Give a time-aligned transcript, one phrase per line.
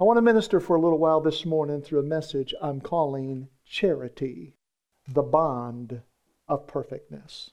[0.00, 3.48] I want to minister for a little while this morning through a message I'm calling
[3.66, 4.54] Charity,
[5.06, 6.00] the Bond
[6.48, 7.50] of Perfectness.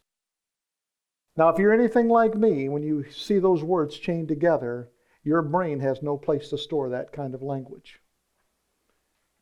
[1.35, 4.89] Now, if you're anything like me, when you see those words chained together,
[5.25, 7.99] your brain has no place to store that kind of language.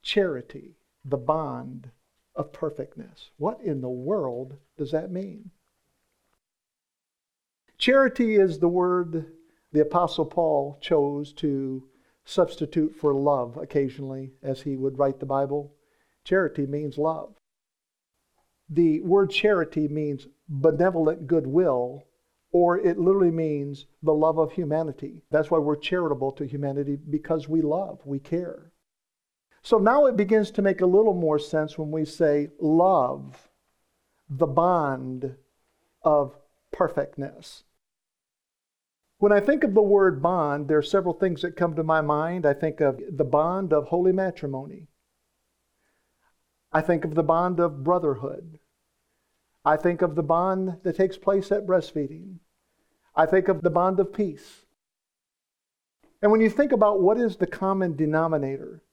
[0.02, 1.92] Charity, the bond
[2.36, 3.30] of perfectness.
[3.38, 5.52] What in the world does that mean?
[7.78, 9.28] Charity is the word
[9.72, 11.84] the Apostle Paul chose to
[12.26, 15.74] substitute for love occasionally as he would write the Bible.
[16.24, 17.36] Charity means love.
[18.68, 22.04] The word charity means benevolent goodwill,
[22.52, 25.22] or it literally means the love of humanity.
[25.30, 28.72] That's why we're charitable to humanity because we love, we care.
[29.62, 33.50] So now it begins to make a little more sense when we say love,
[34.30, 35.36] the bond
[36.04, 36.36] of
[36.72, 37.64] perfectness.
[39.18, 42.02] When I think of the word bond, there are several things that come to my
[42.02, 42.46] mind.
[42.46, 44.88] I think of the bond of holy matrimony.
[46.72, 48.60] I think of the bond of brotherhood.
[49.64, 52.40] I think of the bond that takes place at breastfeeding.
[53.16, 54.66] I think of the bond of peace.
[56.22, 58.84] And when you think about what is the common denominator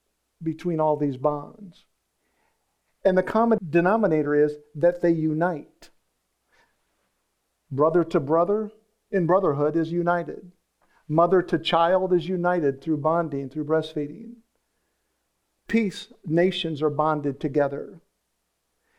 [0.42, 1.84] between all these bonds,
[3.04, 5.90] and the common denominator is that they unite.
[7.70, 8.70] Brother to brother,
[9.12, 10.50] in brotherhood is united.
[11.08, 14.34] Mother to child is united through bonding, through breastfeeding.
[15.68, 18.00] Peace, nations are bonded together.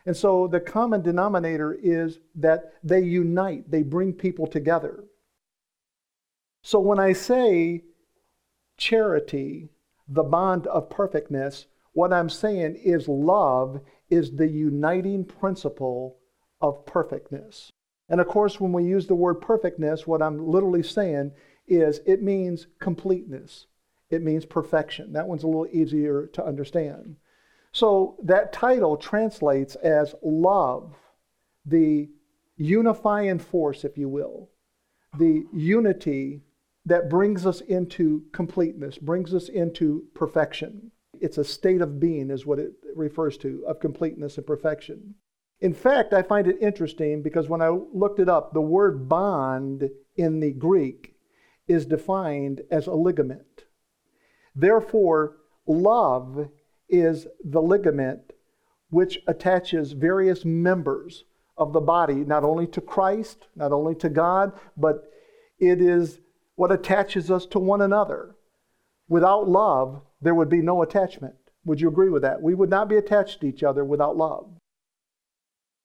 [0.06, 5.06] And so the common denominator is that they unite, they bring people together.
[6.62, 7.84] So when I say
[8.78, 9.70] charity,
[10.08, 16.18] the bond of perfectness, what I'm saying is love is the uniting principle
[16.62, 17.72] of perfectness.
[18.10, 21.32] And of course, when we use the word perfectness, what I'm literally saying
[21.68, 23.68] is it means completeness,
[24.10, 25.14] it means perfection.
[25.14, 27.16] That one's a little easier to understand.
[27.72, 30.94] So that title translates as love,
[31.66, 32.10] the
[32.56, 34.50] unifying force, if you will,
[35.18, 36.42] the unity
[36.86, 40.92] that brings us into completeness, brings us into perfection.
[41.20, 45.16] It's a state of being, is what it refers to, of completeness and perfection.
[45.64, 49.90] In fact, I find it interesting because when I looked it up, the word bond
[50.18, 51.16] in the Greek
[51.70, 53.64] is defined as a ligament.
[54.54, 56.50] Therefore, love
[56.90, 58.34] is the ligament
[58.90, 61.24] which attaches various members
[61.58, 65.10] of the body, not only to Christ, not only to God, but
[65.60, 66.20] it is
[66.56, 68.36] what attaches us to one another.
[69.08, 71.36] Without love, there would be no attachment.
[71.64, 72.42] Would you agree with that?
[72.42, 74.53] We would not be attached to each other without love.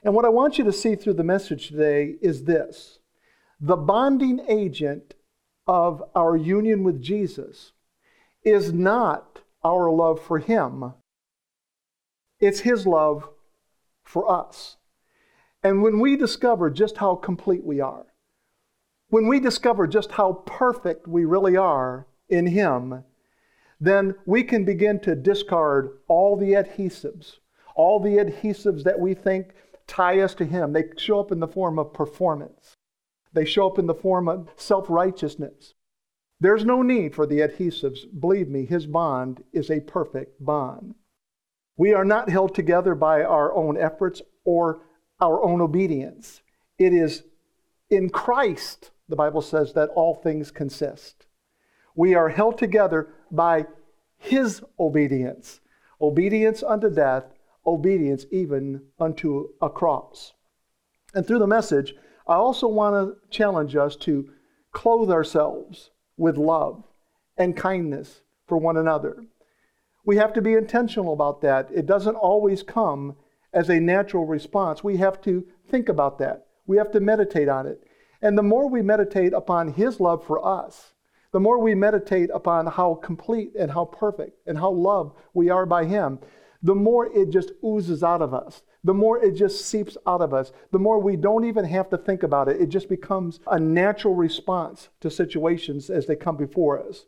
[0.02, 2.98] And what I want you to see through the message today is this
[3.60, 5.14] the bonding agent
[5.66, 7.72] of our union with Jesus
[8.44, 10.94] is not our love for Him,
[12.40, 13.28] it's His love
[14.04, 14.76] for us.
[15.62, 18.06] And when we discover just how complete we are,
[19.10, 23.02] when we discover just how perfect we really are in Him,
[23.80, 27.38] then we can begin to discard all the adhesives,
[27.74, 29.52] all the adhesives that we think
[29.88, 30.72] tie us to Him.
[30.72, 32.76] They show up in the form of performance,
[33.32, 35.74] they show up in the form of self righteousness.
[36.40, 38.00] There's no need for the adhesives.
[38.20, 40.94] Believe me, His bond is a perfect bond.
[41.76, 44.82] We are not held together by our own efforts or
[45.20, 46.42] our own obedience.
[46.78, 47.24] It is
[47.90, 51.26] in Christ, the Bible says, that all things consist.
[51.94, 53.66] We are held together by
[54.16, 55.60] His obedience,
[56.00, 57.24] obedience unto death,
[57.72, 60.32] obedience even unto a cross.
[61.14, 61.94] And through the message,
[62.26, 64.30] I also want to challenge us to
[64.72, 66.84] clothe ourselves with love
[67.36, 69.24] and kindness for one another.
[70.04, 71.68] We have to be intentional about that.
[71.72, 73.16] It doesn't always come
[73.52, 74.84] as a natural response.
[74.84, 76.46] We have to think about that.
[76.66, 77.82] We have to meditate on it.
[78.20, 80.94] And the more we meditate upon His love for us,
[81.32, 85.66] the more we meditate upon how complete and how perfect and how loved we are
[85.66, 86.18] by Him,
[86.62, 90.32] the more it just oozes out of us, the more it just seeps out of
[90.32, 92.60] us, the more we don't even have to think about it.
[92.60, 97.06] It just becomes a natural response to situations as they come before us.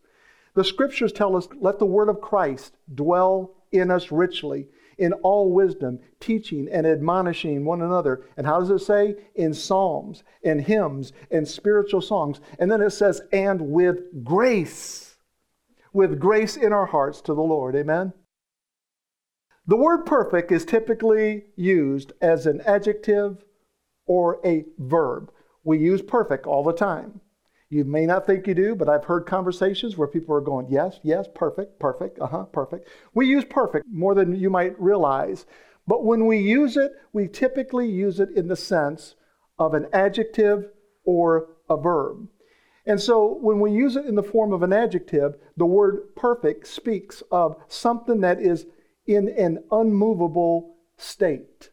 [0.55, 4.67] The scriptures tell us, let the word of Christ dwell in us richly
[5.01, 8.27] in all wisdom, teaching and admonishing one another.
[8.37, 9.17] And how does it say?
[9.35, 12.41] In psalms and hymns and spiritual songs.
[12.59, 15.17] And then it says, and with grace,
[15.95, 17.75] with grace in our hearts to the Lord.
[17.77, 18.13] Amen?
[19.71, 23.45] The word perfect is typically used as an adjective
[24.05, 25.31] or a verb.
[25.63, 27.21] We use perfect all the time.
[27.69, 30.99] You may not think you do, but I've heard conversations where people are going, yes,
[31.05, 32.89] yes, perfect, perfect, uh huh, perfect.
[33.15, 35.47] We use perfect more than you might realize.
[35.87, 39.15] But when we use it, we typically use it in the sense
[39.57, 40.65] of an adjective
[41.05, 42.27] or a verb.
[42.87, 46.67] And so when we use it in the form of an adjective, the word perfect
[46.67, 48.67] speaks of something that is
[49.07, 51.71] in an unmovable state.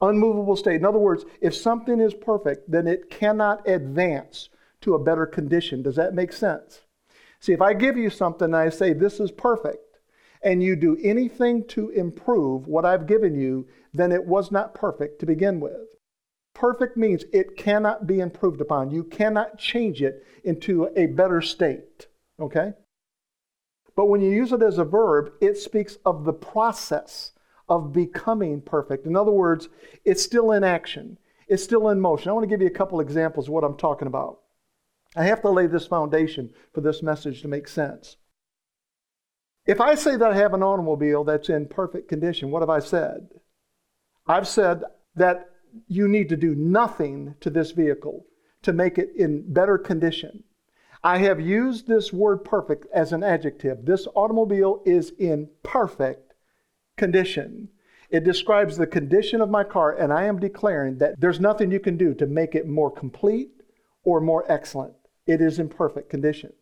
[0.00, 0.76] Unmovable state.
[0.76, 4.50] In other words, if something is perfect, then it cannot advance
[4.82, 5.82] to a better condition.
[5.82, 6.82] Does that make sense?
[7.40, 9.98] See, if I give you something and I say, this is perfect,
[10.42, 15.20] and you do anything to improve what I've given you, then it was not perfect
[15.20, 15.88] to begin with.
[16.52, 18.90] Perfect means it cannot be improved upon.
[18.90, 22.06] You cannot change it into a better state.
[22.38, 22.74] Okay?
[23.96, 27.32] But when you use it as a verb, it speaks of the process
[27.68, 29.06] of becoming perfect.
[29.06, 29.68] In other words,
[30.04, 31.18] it's still in action,
[31.48, 32.30] it's still in motion.
[32.30, 34.40] I want to give you a couple examples of what I'm talking about.
[35.16, 38.16] I have to lay this foundation for this message to make sense.
[39.66, 42.80] If I say that I have an automobile that's in perfect condition, what have I
[42.80, 43.28] said?
[44.26, 44.82] I've said
[45.14, 45.50] that
[45.86, 48.26] you need to do nothing to this vehicle
[48.62, 50.44] to make it in better condition.
[51.04, 53.84] I have used this word perfect as an adjective.
[53.84, 56.32] This automobile is in perfect
[56.96, 57.68] condition.
[58.08, 61.78] It describes the condition of my car, and I am declaring that there's nothing you
[61.78, 63.50] can do to make it more complete
[64.02, 64.94] or more excellent.
[65.26, 66.54] It is in perfect condition.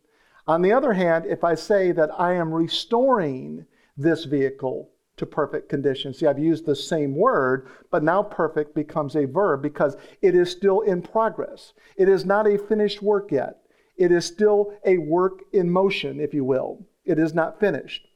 [0.49, 3.67] On the other hand, if I say that I am restoring
[3.97, 9.15] this vehicle to perfect condition, see, I've used the same word, but now perfect becomes
[9.15, 11.75] a verb because it is still in progress.
[11.97, 13.62] It is not a finished work yet.
[14.03, 16.85] It is still a work in motion, if you will.
[17.05, 18.09] It is not finished.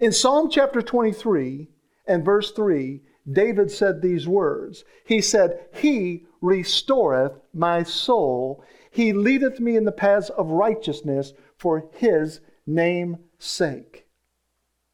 [0.00, 1.68] In Psalm chapter 23
[2.06, 4.86] and verse 3, David said these words.
[5.04, 8.64] He said, He restoreth my soul.
[8.90, 14.06] He leadeth me in the paths of righteousness for his name's sake.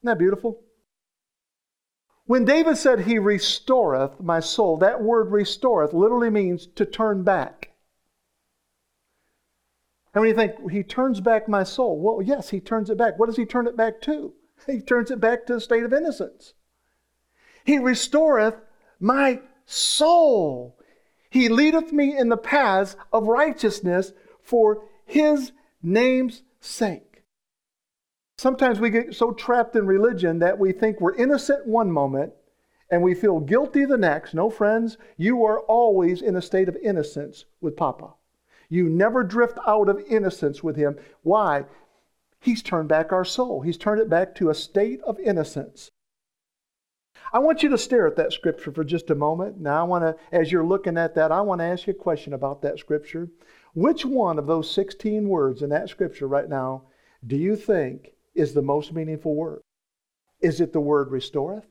[0.01, 0.65] Isn't that beautiful?
[2.27, 7.71] When David said, He restoreth my soul, that word restoreth literally means to turn back.
[10.15, 13.19] And when you think, He turns back my soul, well, yes, He turns it back.
[13.19, 14.33] What does He turn it back to?
[14.67, 16.55] He turns it back to a state of innocence.
[17.65, 18.55] He restoreth
[19.01, 20.79] my soul.
[21.29, 25.53] He leadeth me in the paths of righteousness for his
[25.83, 27.23] name's sake.
[28.39, 32.33] Sometimes we get so trapped in religion that we think we're innocent one moment
[32.91, 34.35] and we feel guilty the next.
[34.35, 38.15] No, friends, you are always in a state of innocence with Papa.
[38.75, 40.97] You never drift out of innocence with him.
[41.23, 41.65] Why?
[42.41, 43.61] He's turned back our soul.
[43.61, 45.93] He's turned it back to a state of innocence.
[47.33, 49.61] I want you to stare at that scripture for just a moment.
[49.61, 51.95] Now, I want to, as you're looking at that, I want to ask you a
[51.95, 53.29] question about that scripture.
[53.75, 56.83] Which one of those 16 words in that scripture right now
[57.25, 59.63] do you think is the most meaningful word?
[60.41, 61.69] Is it the word restoreth?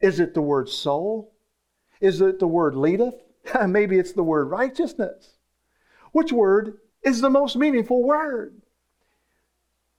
[0.00, 1.32] Is it the word soul?
[2.00, 3.14] Is it the word leadeth?
[3.68, 5.35] Maybe it's the word righteousness.
[6.16, 8.62] Which word is the most meaningful word?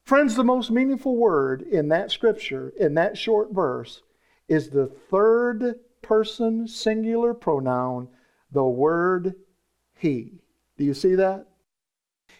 [0.03, 4.01] Friends, the most meaningful word in that scripture, in that short verse,
[4.47, 8.07] is the third person singular pronoun,
[8.51, 9.35] the word
[9.95, 10.41] he.
[10.79, 11.45] Do you see that?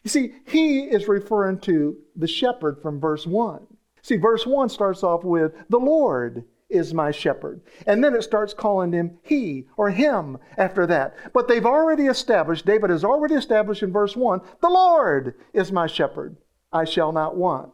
[0.01, 3.67] You see, he is referring to the shepherd from verse 1.
[4.01, 7.61] See, verse 1 starts off with, The Lord is my shepherd.
[7.85, 11.15] And then it starts calling him he or him after that.
[11.33, 15.87] But they've already established, David has already established in verse 1, The Lord is my
[15.87, 16.37] shepherd.
[16.71, 17.71] I shall not want.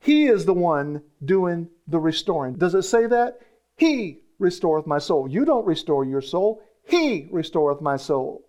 [0.00, 2.54] He is the one doing the restoring.
[2.54, 3.38] Does it say that?
[3.76, 5.28] He restoreth my soul.
[5.28, 6.62] You don't restore your soul.
[6.86, 8.44] He restoreth my soul.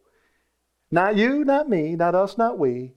[0.91, 2.93] Not you, not me, not us, not we.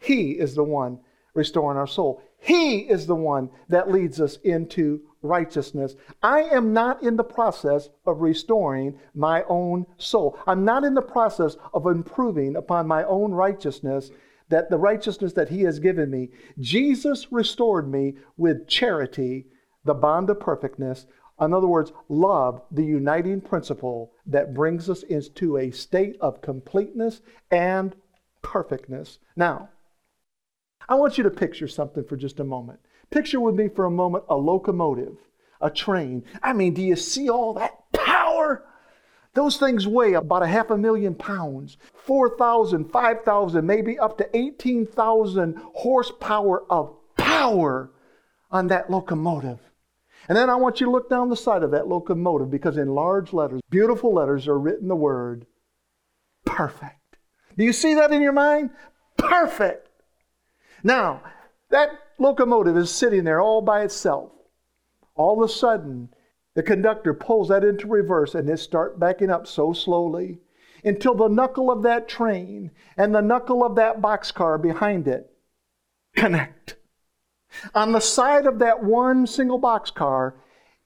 [0.00, 0.98] He is the one
[1.34, 2.22] restoring our soul.
[2.44, 5.94] He is the one that leads us into righteousness.
[6.24, 10.36] I am not in the process of restoring my own soul.
[10.44, 14.10] I'm not in the process of improving upon my own righteousness
[14.48, 16.30] that the righteousness that he has given me.
[16.58, 19.46] Jesus restored me with charity,
[19.84, 21.06] the bond of perfectness.
[21.40, 27.22] In other words, love, the uniting principle that brings us into a state of completeness
[27.52, 27.94] and
[28.42, 29.20] perfectness.
[29.36, 29.70] Now,
[30.88, 32.80] I want you to picture something for just a moment.
[33.10, 35.16] Picture with me for a moment a locomotive,
[35.60, 36.24] a train.
[36.42, 38.64] I mean, do you see all that power?
[39.34, 45.56] Those things weigh about a half a million pounds, 4,000, 5,000, maybe up to 18,000
[45.74, 47.90] horsepower of power
[48.50, 49.58] on that locomotive.
[50.28, 52.88] And then I want you to look down the side of that locomotive because in
[52.88, 55.46] large letters, beautiful letters, are written the word
[56.44, 57.16] perfect.
[57.56, 58.70] Do you see that in your mind?
[59.16, 59.88] Perfect.
[60.82, 61.22] Now,
[61.70, 64.32] that locomotive is sitting there all by itself.
[65.14, 66.10] All of a sudden,
[66.54, 70.38] the conductor pulls that into reverse and it starts backing up so slowly
[70.84, 75.32] until the knuckle of that train and the knuckle of that boxcar behind it
[76.16, 76.76] connect.
[77.74, 80.34] On the side of that one single boxcar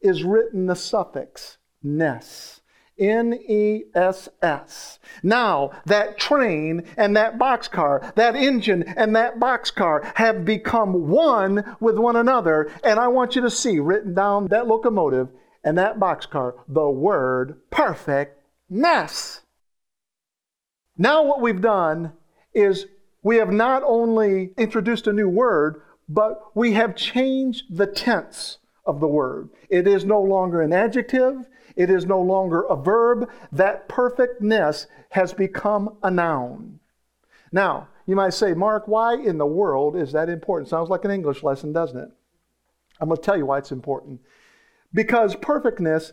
[0.00, 2.61] is written the suffix ness.
[2.99, 4.99] N E S S.
[5.23, 11.99] Now, that train and that boxcar, that engine and that boxcar have become one with
[11.99, 12.71] one another.
[12.83, 15.29] And I want you to see written down that locomotive
[15.65, 18.37] and that boxcar the word perfect
[18.71, 19.43] perfectness.
[20.99, 22.12] Now, what we've done
[22.55, 22.87] is
[23.23, 29.00] we have not only introduced a new word, but we have changed the tense of
[29.00, 29.50] the word.
[29.69, 33.30] It is no longer an adjective, it is no longer a verb.
[33.52, 36.80] That perfectness has become a noun.
[37.52, 40.68] Now, you might say, Mark, why in the world is that important?
[40.68, 42.09] Sounds like an English lesson, doesn't it?
[43.00, 44.21] I'm going to tell you why it's important.
[44.92, 46.12] Because perfectness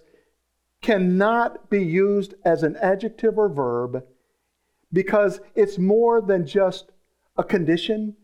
[0.81, 4.03] cannot be used as an adjective or verb
[4.91, 6.91] because it's more than just
[7.37, 8.15] a condition,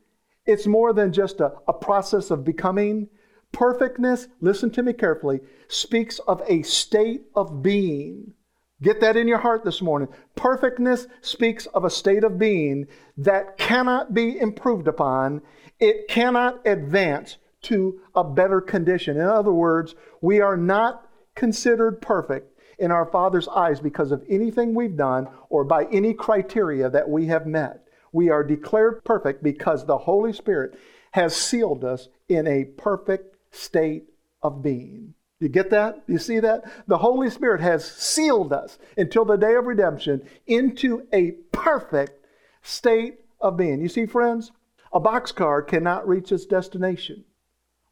[0.46, 3.08] it's more than just a, a process of becoming.
[3.52, 8.34] Perfectness, listen to me carefully, speaks of a state of being.
[8.82, 10.08] Get that in your heart this morning.
[10.36, 12.88] Perfectness speaks of a state of being
[13.18, 15.42] that cannot be improved upon,
[15.80, 19.18] it cannot advance to a better condition.
[19.18, 24.74] In other words, we are not considered perfect in our Father's eyes because of anything
[24.74, 27.84] we've done or by any criteria that we have met.
[28.12, 30.80] We are declared perfect because the Holy Spirit
[31.12, 34.06] has sealed us in a perfect state
[34.42, 35.14] of being.
[35.40, 36.04] You get that?
[36.08, 36.70] You see that?
[36.88, 42.26] The Holy Spirit has sealed us until the day of redemption into a perfect
[42.62, 43.82] state of being.
[43.82, 44.52] You see, friends,
[44.92, 47.24] a boxcar cannot reach its destination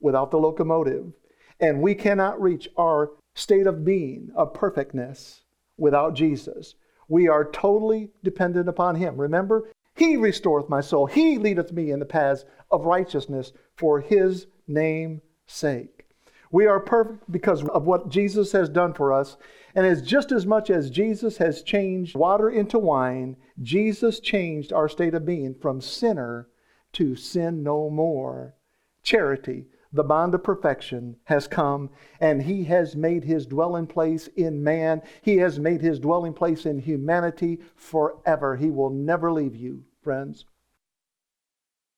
[0.02, 1.14] without the locomotive,
[1.60, 5.42] and we cannot reach our state of being, of perfectness,
[5.78, 6.76] without Jesus.
[7.08, 9.16] We are totally dependent upon Him.
[9.16, 14.48] Remember, He restoreth my soul, He leadeth me in the paths of righteousness for His
[14.68, 16.06] name's sake.
[16.51, 19.38] We are perfect because of what Jesus has done for us.
[19.75, 24.88] And as just as much as Jesus has changed water into wine, Jesus changed our
[24.88, 26.48] state of being from sinner
[26.94, 28.56] to sin no more.
[29.04, 31.89] Charity, the bond of perfection has come,
[32.20, 35.01] and He has made His dwelling place in man.
[35.22, 38.56] He has made His dwelling place in humanity forever.
[38.56, 40.46] He will never leave you, friends.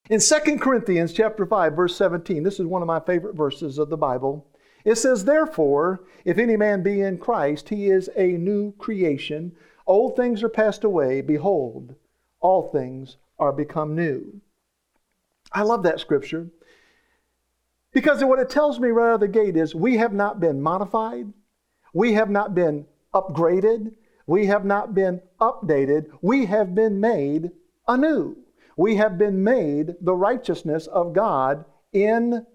[0.09, 3.89] In 2 Corinthians chapter 5 verse 17, this is one of my favorite verses of
[3.89, 4.47] the Bible.
[4.83, 9.55] It says, "Therefore, if any man be in Christ, he is a new creation.
[9.85, 11.93] Old things are passed away; behold,
[12.39, 14.41] all things are become new."
[15.51, 16.49] I love that scripture.
[17.91, 20.59] Because what it tells me right out of the gate is we have not been
[20.59, 21.31] modified,
[21.93, 23.93] we have not been upgraded,
[24.25, 27.51] we have not been updated, we have been made
[27.87, 28.37] anew.
[28.79, 32.45] We have been made the righteousness of God in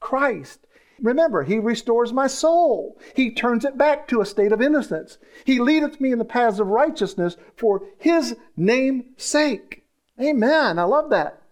[0.00, 0.66] Christ.
[0.98, 2.98] Remember, He restores my soul.
[3.14, 5.18] He turns it back to a state of innocence.
[5.44, 9.84] He leadeth me in the paths of righteousness for His name's sake.
[10.18, 10.78] Amen.
[10.78, 11.42] I love that.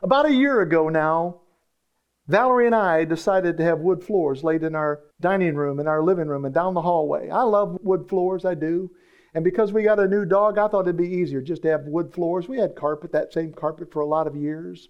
[0.00, 1.40] About a year ago now,
[2.28, 6.04] Valerie and I decided to have wood floors laid in our dining room, in our
[6.04, 7.30] living room, and down the hallway.
[7.30, 8.92] I love wood floors, I do.
[9.36, 11.82] And because we got a new dog, I thought it'd be easier just to have
[11.82, 12.48] wood floors.
[12.48, 14.88] We had carpet, that same carpet, for a lot of years.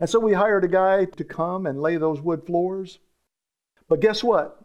[0.00, 2.98] And so we hired a guy to come and lay those wood floors.
[3.88, 4.60] But guess what?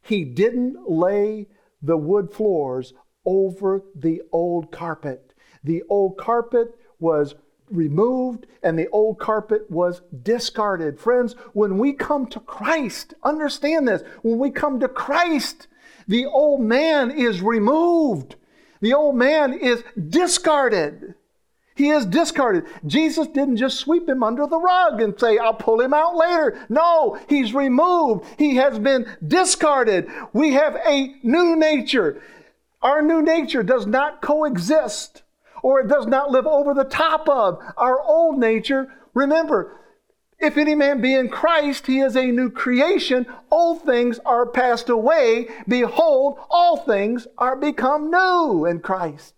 [0.00, 1.46] He didn't lay
[1.80, 2.92] the wood floors
[3.24, 5.32] over the old carpet.
[5.62, 7.36] The old carpet was
[7.70, 10.98] removed and the old carpet was discarded.
[10.98, 14.02] Friends, when we come to Christ, understand this.
[14.22, 15.68] When we come to Christ,
[16.12, 18.34] the old man is removed.
[18.82, 21.14] The old man is discarded.
[21.74, 22.66] He is discarded.
[22.86, 26.66] Jesus didn't just sweep him under the rug and say, I'll pull him out later.
[26.68, 28.26] No, he's removed.
[28.36, 30.06] He has been discarded.
[30.34, 32.20] We have a new nature.
[32.82, 35.22] Our new nature does not coexist
[35.62, 38.92] or it does not live over the top of our old nature.
[39.14, 39.80] Remember,
[40.42, 43.26] if any man be in Christ, he is a new creation.
[43.50, 45.48] Old things are passed away.
[45.68, 49.34] Behold, all things are become new in Christ.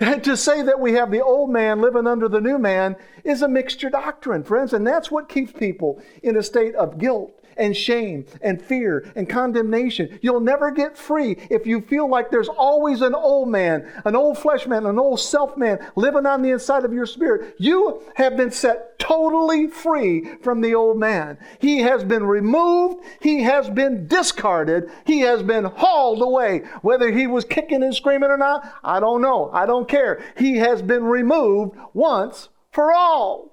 [0.00, 3.42] And to say that we have the old man living under the new man is
[3.42, 7.76] a mixture doctrine, friends, and that's what keeps people in a state of guilt and
[7.76, 10.18] shame and fear and condemnation.
[10.22, 14.38] You'll never get free if you feel like there's always an old man, an old
[14.38, 17.56] flesh man, an old self man living on the inside of your spirit.
[17.58, 21.38] You have been set totally free from the old man.
[21.58, 26.64] He has been removed, he has been discarded, he has been hauled away.
[26.82, 29.50] Whether he was kicking and screaming or not, I don't know.
[29.52, 30.22] I don't care.
[30.36, 33.50] He has been removed once for all.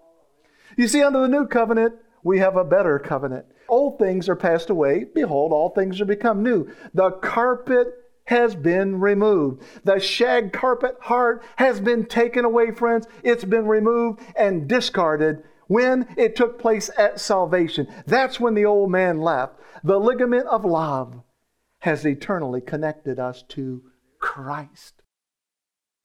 [0.77, 3.45] You see, under the new covenant, we have a better covenant.
[3.67, 5.05] Old things are passed away.
[5.05, 6.69] Behold, all things are become new.
[6.93, 7.87] The carpet
[8.25, 9.63] has been removed.
[9.83, 13.07] The shag carpet heart has been taken away, friends.
[13.23, 17.87] It's been removed and discarded when it took place at salvation.
[18.05, 19.59] That's when the old man left.
[19.83, 21.21] The ligament of love
[21.79, 23.83] has eternally connected us to
[24.19, 25.01] Christ.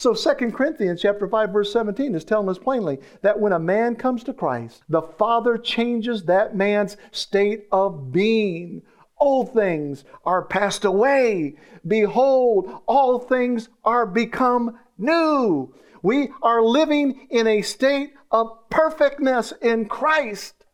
[0.00, 3.96] So 2 Corinthians chapter 5 verse 17 is telling us plainly that when a man
[3.96, 8.80] comes to Christ, the Father changes that man's state of being.
[9.18, 11.56] Old things are passed away.
[11.86, 15.74] Behold, all things are become new.
[16.02, 20.64] We are living in a state of perfectness in Christ.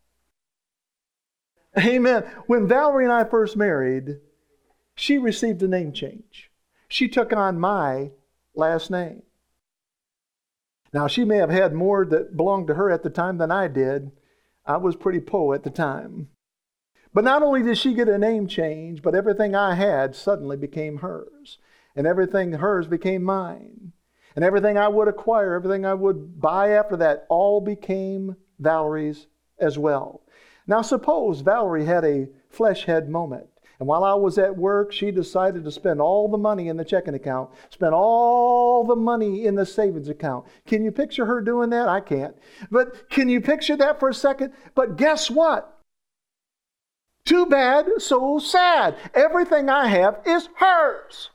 [1.77, 2.23] Amen.
[2.47, 4.19] When Valerie and I first married,
[4.95, 6.53] she received a name change.
[6.87, 8.13] She took on my
[8.57, 9.23] last name.
[10.93, 13.69] Now, she may have had more that belonged to her at the time than I
[13.69, 14.13] did.
[14.65, 16.29] I was pretty poor at the time.
[17.13, 20.99] But not only did she get a name change, but everything I had suddenly became
[20.99, 21.59] hers.
[21.95, 23.93] And everything hers became mine.
[24.35, 29.27] And everything I would acquire, everything I would buy after that, all became Valerie's
[29.59, 30.23] as well.
[30.67, 33.47] Now, suppose Valerie had a flesh head moment.
[33.79, 36.85] And while I was at work, she decided to spend all the money in the
[36.85, 40.47] checking account, spend all the money in the savings account.
[40.67, 41.89] Can you picture her doing that?
[41.89, 42.37] I can't.
[42.71, 44.53] But can you picture that for a second?
[44.75, 45.73] But guess what?
[47.27, 48.97] Too bad, so sad.
[49.13, 51.31] Everything I have is hers.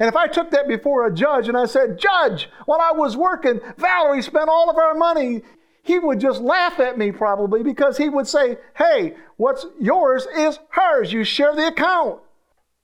[0.00, 3.16] And if I took that before a judge and I said, Judge, while I was
[3.16, 5.42] working, Valerie spent all of our money
[5.82, 10.58] he would just laugh at me probably because he would say, Hey, what's yours is
[10.70, 11.12] hers.
[11.12, 12.20] You share the account.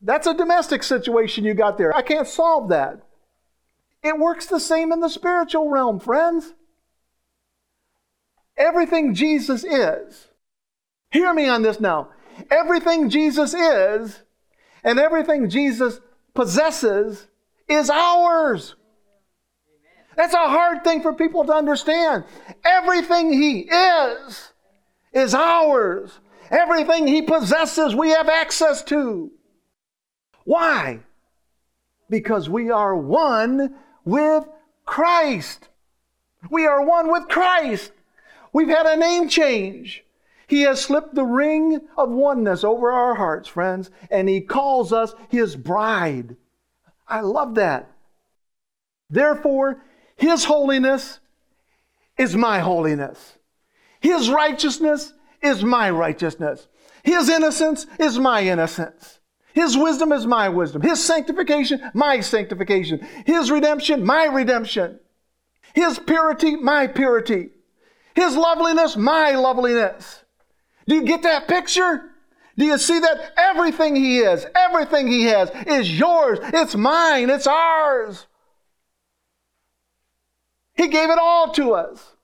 [0.01, 1.94] That's a domestic situation you got there.
[1.94, 3.03] I can't solve that.
[4.03, 6.55] It works the same in the spiritual realm, friends.
[8.57, 10.29] Everything Jesus is,
[11.11, 12.09] hear me on this now.
[12.51, 14.23] Everything Jesus is
[14.83, 16.01] and everything Jesus
[16.35, 17.27] possesses
[17.68, 18.77] is ours.
[20.16, 22.24] That's a hard thing for people to understand.
[22.64, 24.52] Everything He is,
[25.12, 26.18] is ours.
[26.50, 29.31] Everything He possesses, we have access to.
[30.44, 31.00] Why?
[32.09, 33.74] Because we are one
[34.05, 34.44] with
[34.87, 35.68] Christ.
[36.50, 37.92] We are one with Christ.
[38.52, 40.05] We've had a name change.
[40.48, 45.14] He has slipped the ring of oneness over our hearts, friends, and He calls us
[45.29, 46.37] His bride.
[47.09, 47.90] I love that.
[49.11, 49.83] Therefore,
[50.16, 51.20] his holiness
[52.16, 53.38] is my holiness.
[54.00, 56.66] His righteousness is my righteousness.
[57.02, 59.20] His innocence is my innocence.
[59.52, 60.83] His wisdom is my wisdom.
[60.83, 63.07] His sanctification, my sanctification.
[63.24, 65.00] His redemption, my redemption.
[65.74, 67.50] His purity, my purity.
[68.14, 70.24] His loveliness, my loveliness.
[70.87, 72.11] Do you get that picture?
[72.57, 73.33] Do you see that?
[73.37, 76.38] Everything He is, everything He has is yours.
[76.42, 77.29] It's mine.
[77.29, 78.26] It's ours.
[80.77, 82.17] He gave it all to us.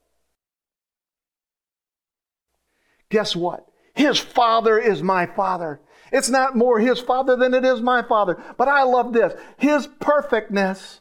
[3.08, 3.66] Guess what?
[3.94, 5.80] His Father is my Father.
[6.12, 8.42] It's not more His Father than it is my Father.
[8.56, 11.00] But I love this His perfectness.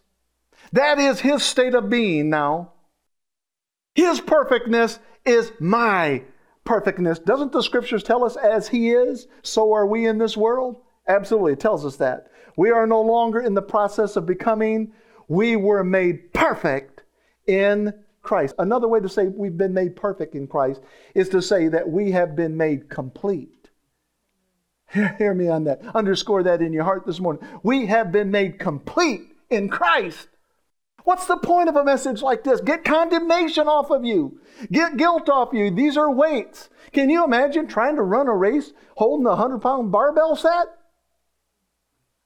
[0.73, 2.73] That is His state of being now.
[3.95, 6.23] His perfectness is my
[6.63, 7.19] perfectness.
[7.19, 10.81] Doesn't the scriptures tell us as He is, so are we in this world?
[11.07, 12.27] Absolutely, it tells us that.
[12.55, 14.93] We are no longer in the process of becoming,
[15.27, 16.90] we were made perfect
[17.47, 18.55] in Christ.
[18.59, 20.81] Another way to say we've been made perfect in Christ
[21.15, 23.69] is to say that we have been made complete.
[24.91, 25.81] Hear me on that.
[25.95, 27.47] Underscore that in your heart this morning.
[27.63, 30.27] We have been made complete in Christ.
[31.03, 32.61] What's the point of a message like this?
[32.61, 34.39] Get condemnation off of you.
[34.71, 35.71] Get guilt off you.
[35.71, 36.69] These are weights.
[36.91, 40.67] Can you imagine trying to run a race holding a 100 pound barbell set?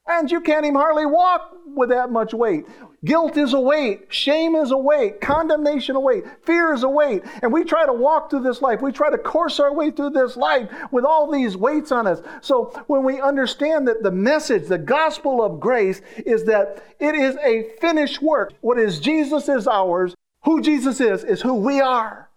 [0.07, 2.67] And you can't even hardly walk with that much weight.
[3.03, 4.05] Guilt is a weight.
[4.09, 5.19] Shame is a weight.
[5.19, 6.25] Condemnation a weight.
[6.43, 7.23] Fear is a weight.
[7.41, 8.81] And we try to walk through this life.
[8.81, 12.21] We try to course our way through this life with all these weights on us.
[12.41, 17.35] So when we understand that the message, the gospel of grace, is that it is
[17.37, 18.53] a finished work.
[18.61, 20.13] What is Jesus is ours.
[20.43, 22.29] Who Jesus is, is who we are.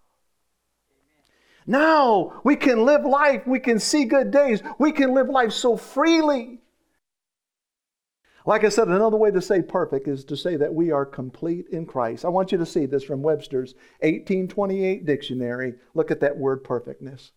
[1.67, 3.47] Now we can live life.
[3.47, 4.63] We can see good days.
[4.79, 6.61] We can live life so freely.
[8.47, 11.67] Like I said, another way to say perfect is to say that we are complete
[11.71, 12.25] in Christ.
[12.25, 15.75] I want you to see this from Webster's 1828 dictionary.
[15.95, 17.33] Look at that word perfectness.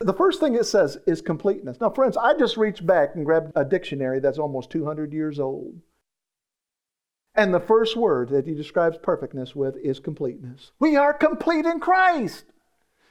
[0.00, 1.80] The first thing it says is completeness.
[1.80, 5.80] Now, friends, I just reached back and grabbed a dictionary that's almost 200 years old.
[7.34, 10.72] And the first word that he describes perfectness with is completeness.
[10.78, 12.44] We are complete in Christ.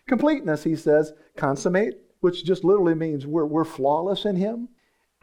[0.08, 4.70] Completeness, he says, consummate, which just literally means we're, we're flawless in him.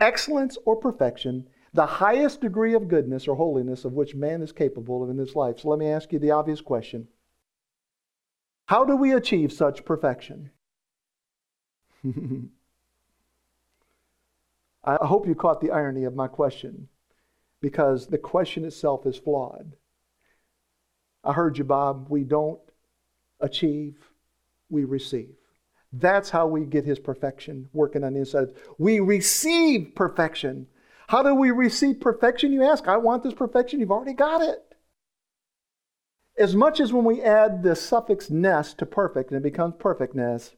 [0.00, 5.02] Excellence or perfection the highest degree of goodness or holiness of which man is capable
[5.02, 5.61] of in this life.
[5.61, 7.09] So let me ask you the obvious question
[8.66, 10.50] How do we achieve such perfection?
[14.85, 16.88] I hope you caught the irony of my question
[17.61, 19.74] because the question itself is flawed.
[21.24, 22.07] I heard you, Bob.
[22.09, 22.61] We don't
[23.40, 23.96] achieve,
[24.70, 25.35] we receive.
[25.92, 28.48] That's how we get his perfection working on the inside.
[28.78, 30.66] We receive perfection
[31.08, 32.86] how do we receive perfection, you ask?
[32.86, 33.80] I want this perfection.
[33.80, 34.62] You've already got it.
[36.36, 40.54] As much as when we add the suffix ness to perfect and it becomes perfectness,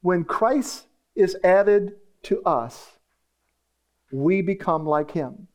[0.00, 2.92] when Christ is added to us,
[4.12, 5.48] we become like him.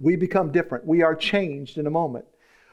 [0.00, 0.84] We become different.
[0.84, 2.24] We are changed in a moment.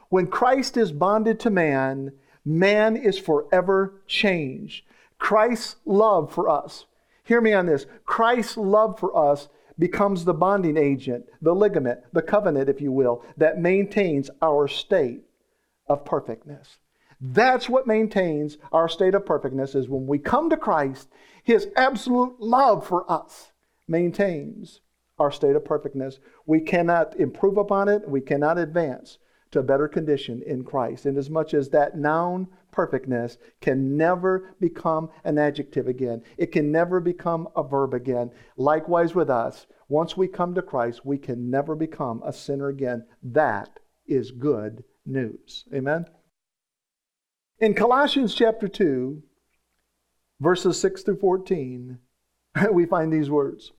[0.09, 2.11] When Christ is bonded to man,
[2.43, 4.83] man is forever changed.
[5.19, 6.87] Christ's love for us,
[7.23, 9.47] hear me on this Christ's love for us
[9.77, 15.21] becomes the bonding agent, the ligament, the covenant, if you will, that maintains our state
[15.87, 16.77] of perfectness.
[17.21, 21.09] That's what maintains our state of perfectness is when we come to Christ,
[21.43, 23.51] his absolute love for us
[23.87, 24.81] maintains
[25.17, 26.19] our state of perfectness.
[26.45, 29.17] We cannot improve upon it, we cannot advance
[29.51, 31.05] to a better condition in Christ.
[31.05, 36.71] And as much as that noun perfectness can never become an adjective again, it can
[36.71, 38.29] never become a verb again.
[38.57, 43.05] Likewise with us, once we come to Christ, we can never become a sinner again.
[43.23, 45.63] That is good news.
[45.73, 46.05] Amen?
[47.59, 49.23] In Colossians chapter 2,
[50.41, 51.97] verses 6 through 14,
[52.73, 53.71] we find these words.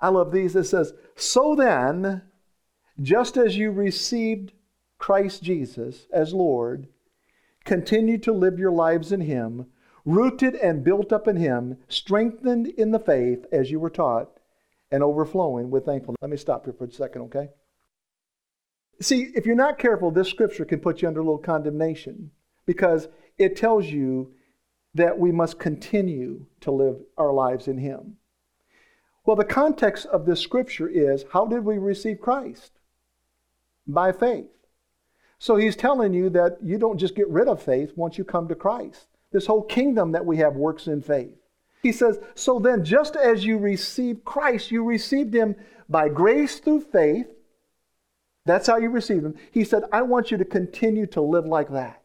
[0.00, 0.54] I love these.
[0.54, 2.22] It says, So then,
[3.02, 4.52] just as you received
[4.98, 6.86] Christ Jesus as Lord,
[7.68, 9.66] continue to live your lives in Him,
[10.04, 14.30] rooted and built up in Him, strengthened in the faith as you were taught,
[14.90, 16.16] and overflowing with thankfulness.
[16.20, 17.50] Let me stop here for a second, okay?
[19.00, 22.30] See, if you're not careful, this scripture can put you under a little condemnation
[22.66, 24.32] because it tells you
[24.94, 28.16] that we must continue to live our lives in Him.
[29.24, 32.72] Well, the context of this scripture is how did we receive Christ?
[33.88, 34.46] by faith.
[35.38, 38.48] So he's telling you that you don't just get rid of faith once you come
[38.48, 39.06] to Christ.
[39.30, 41.36] This whole kingdom that we have works in faith.
[41.82, 45.54] He says, So then, just as you received Christ, you received him
[45.88, 47.26] by grace through faith.
[48.46, 49.36] That's how you receive him.
[49.52, 52.02] He said, I want you to continue to live like that.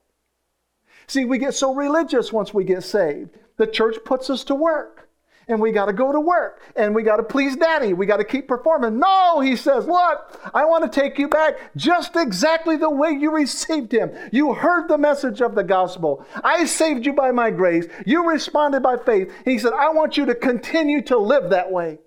[1.07, 3.31] See, we get so religious once we get saved.
[3.57, 5.09] The church puts us to work
[5.47, 7.93] and we got to go to work and we got to please daddy.
[7.93, 8.99] We got to keep performing.
[8.99, 13.31] No, he says, look, I want to take you back just exactly the way you
[13.31, 14.11] received him.
[14.31, 16.25] You heard the message of the gospel.
[16.43, 17.85] I saved you by my grace.
[18.05, 19.31] You responded by faith.
[19.45, 21.99] He said, I want you to continue to live that way.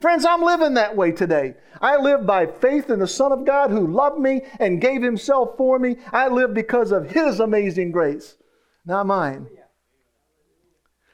[0.00, 1.54] Friends, I'm living that way today.
[1.80, 5.56] I live by faith in the Son of God who loved me and gave himself
[5.56, 5.96] for me.
[6.12, 8.36] I live because of his amazing grace,
[8.84, 9.48] not mine.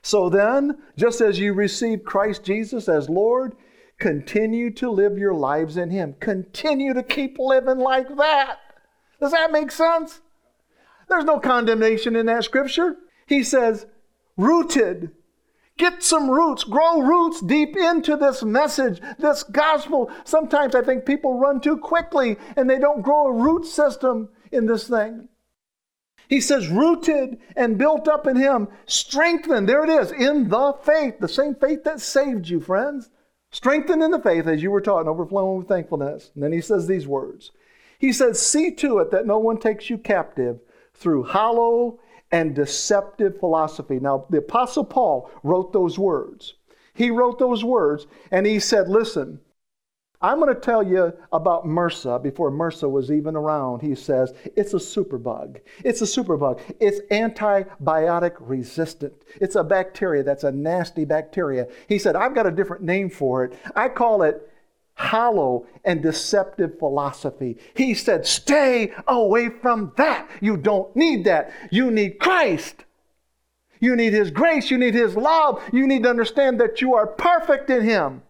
[0.04, 3.56] So then, just as you receive Christ Jesus as Lord,
[3.98, 6.14] continue to live your lives in Him.
[6.20, 8.58] Continue to keep living like that.
[9.18, 10.20] Does that make sense?
[11.08, 12.96] There's no condemnation in that scripture.
[13.26, 13.86] He says,
[14.36, 15.12] rooted.
[15.78, 20.10] Get some roots, grow roots deep into this message, this gospel.
[20.24, 24.66] Sometimes I think people run too quickly and they don't grow a root system in
[24.66, 25.28] this thing.
[26.28, 31.18] He says, rooted and built up in Him, strengthened, there it is, in the faith,
[31.20, 33.10] the same faith that saved you, friends.
[33.50, 36.30] Strengthened in the faith as you were taught and overflowing with thankfulness.
[36.34, 37.52] And then He says these words
[37.98, 40.60] He says, See to it that no one takes you captive
[40.94, 42.00] through hollow
[42.32, 44.00] and deceptive philosophy.
[44.00, 46.54] Now, the Apostle Paul wrote those words.
[46.94, 49.40] He wrote those words and he said, Listen,
[50.24, 53.82] I'm going to tell you about MRSA before MRSA was even around.
[53.82, 55.60] He says it's a superbug.
[55.84, 56.60] It's a superbug.
[56.80, 59.12] It's antibiotic resistant.
[59.38, 61.68] It's a bacteria that's a nasty bacteria.
[61.90, 63.58] He said, I've got a different name for it.
[63.76, 64.50] I call it
[64.94, 67.58] hollow and deceptive philosophy.
[67.74, 70.30] He said, Stay away from that.
[70.40, 71.52] You don't need that.
[71.70, 72.86] You need Christ.
[73.78, 74.70] You need His grace.
[74.70, 75.62] You need His love.
[75.70, 78.22] You need to understand that you are perfect in Him.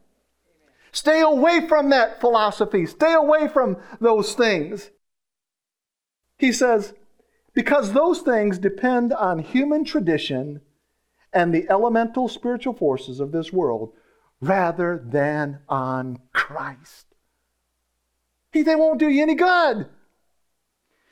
[0.94, 2.86] Stay away from that philosophy.
[2.86, 4.92] Stay away from those things.
[6.38, 6.94] He says,
[7.52, 10.60] because those things depend on human tradition
[11.32, 13.92] and the elemental spiritual forces of this world
[14.40, 17.06] rather than on Christ.
[18.52, 19.88] He, they won't do you any good.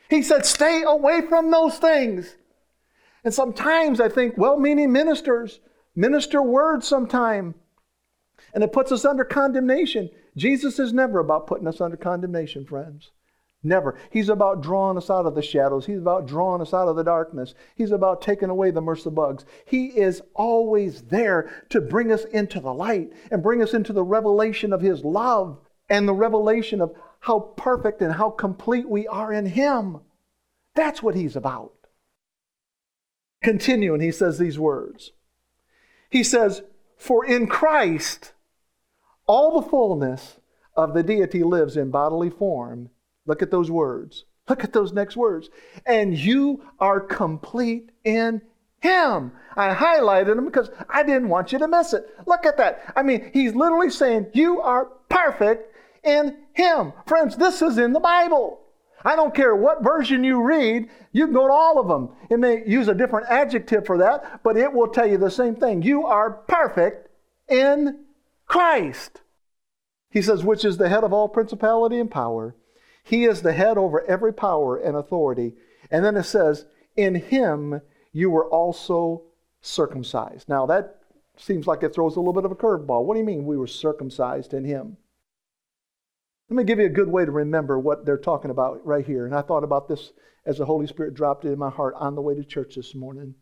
[0.09, 2.37] He said, stay away from those things.
[3.25, 5.59] And sometimes I think well meaning ministers
[5.97, 7.57] minister words sometime
[8.53, 10.11] and it puts us under condemnation.
[10.37, 13.11] Jesus is never about putting us under condemnation, friends.
[13.65, 13.97] Never.
[14.11, 15.87] He's about drawing us out of the shadows.
[15.87, 17.55] He's about drawing us out of the darkness.
[17.77, 19.45] He's about taking away the MRSA bugs.
[19.65, 24.03] He is always there to bring us into the light and bring us into the
[24.03, 29.33] revelation of His love and the revelation of how perfect and how complete we are
[29.33, 30.01] in Him.
[30.75, 31.73] That's what He's about.
[33.45, 35.12] Continuing, He says these words.
[36.11, 36.62] He says,
[36.97, 38.33] For in Christ,
[39.33, 40.40] all the fullness
[40.77, 42.90] of the deity lives in bodily form.
[43.25, 44.27] Look at those words.
[44.47, 45.49] Look at those next words.
[45.87, 48.42] And you are complete in
[48.81, 49.33] Him.
[49.57, 52.05] I highlighted them because I didn't want you to miss it.
[52.27, 52.92] Look at that.
[52.95, 56.92] I mean, He's literally saying, You are perfect in Him.
[57.07, 58.61] Friends, this is in the Bible.
[59.03, 62.11] I don't care what version you read, you can go to all of them.
[62.29, 65.57] It may use a different adjective for that, but it will tell you the same
[65.57, 65.81] thing.
[65.81, 67.09] You are perfect
[67.49, 68.02] in
[68.53, 69.23] Christ.
[70.11, 72.55] He says, which is the head of all principality and power.
[73.03, 75.55] He is the head over every power and authority.
[75.91, 77.81] And then it says, in him
[78.12, 79.23] you were also
[79.62, 80.51] circumcised.
[80.51, 80.99] Now that
[81.38, 83.07] seems like it throws a little bit of a curveball.
[83.07, 84.99] What do you mean we were circumcised in him?
[86.51, 89.25] Let me give you a good way to remember what they're talking about right here.
[89.25, 90.12] And I thought about this
[90.45, 92.95] as the Holy Spirit dropped it in my heart on the way to church this
[92.95, 93.35] morning.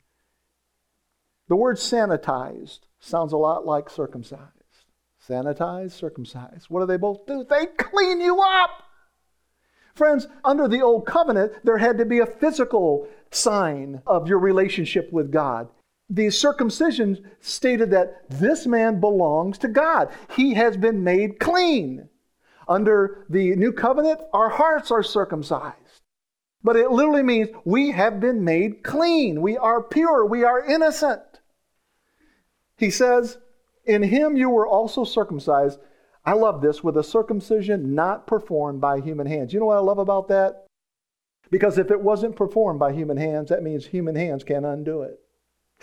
[1.49, 4.60] The word sanitized sounds a lot like circumcised.
[5.28, 6.66] Sanitize, circumcise.
[6.68, 7.44] What do they both do?
[7.44, 8.83] They clean you up.
[9.94, 15.12] Friends, under the old covenant, there had to be a physical sign of your relationship
[15.12, 15.68] with God.
[16.09, 20.11] The circumcision stated that this man belongs to God.
[20.37, 22.09] He has been made clean.
[22.66, 25.76] Under the new covenant, our hearts are circumcised.
[26.62, 29.40] But it literally means we have been made clean.
[29.40, 30.24] We are pure.
[30.26, 31.22] We are innocent.
[32.76, 33.38] He says,
[33.90, 35.81] in him you were also circumcised.
[36.24, 39.53] I love this with a circumcision not performed by human hands.
[39.53, 40.66] You know what I love about that?
[41.50, 45.18] Because if it wasn't performed by human hands, that means human hands can't undo it.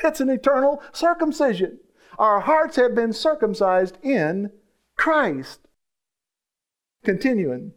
[0.04, 1.80] It's an eternal circumcision.
[2.18, 4.52] Our hearts have been circumcised in
[4.96, 5.60] Christ.
[7.04, 7.74] Continuing,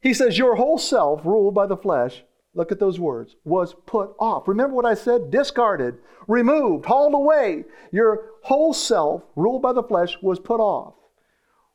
[0.00, 2.22] he says, Your whole self, ruled by the flesh,
[2.56, 4.48] look at those words, was put off.
[4.48, 5.30] Remember what I said?
[5.30, 7.64] Discarded, removed, hauled away.
[7.92, 10.94] Your whole self, ruled by the flesh, was put off.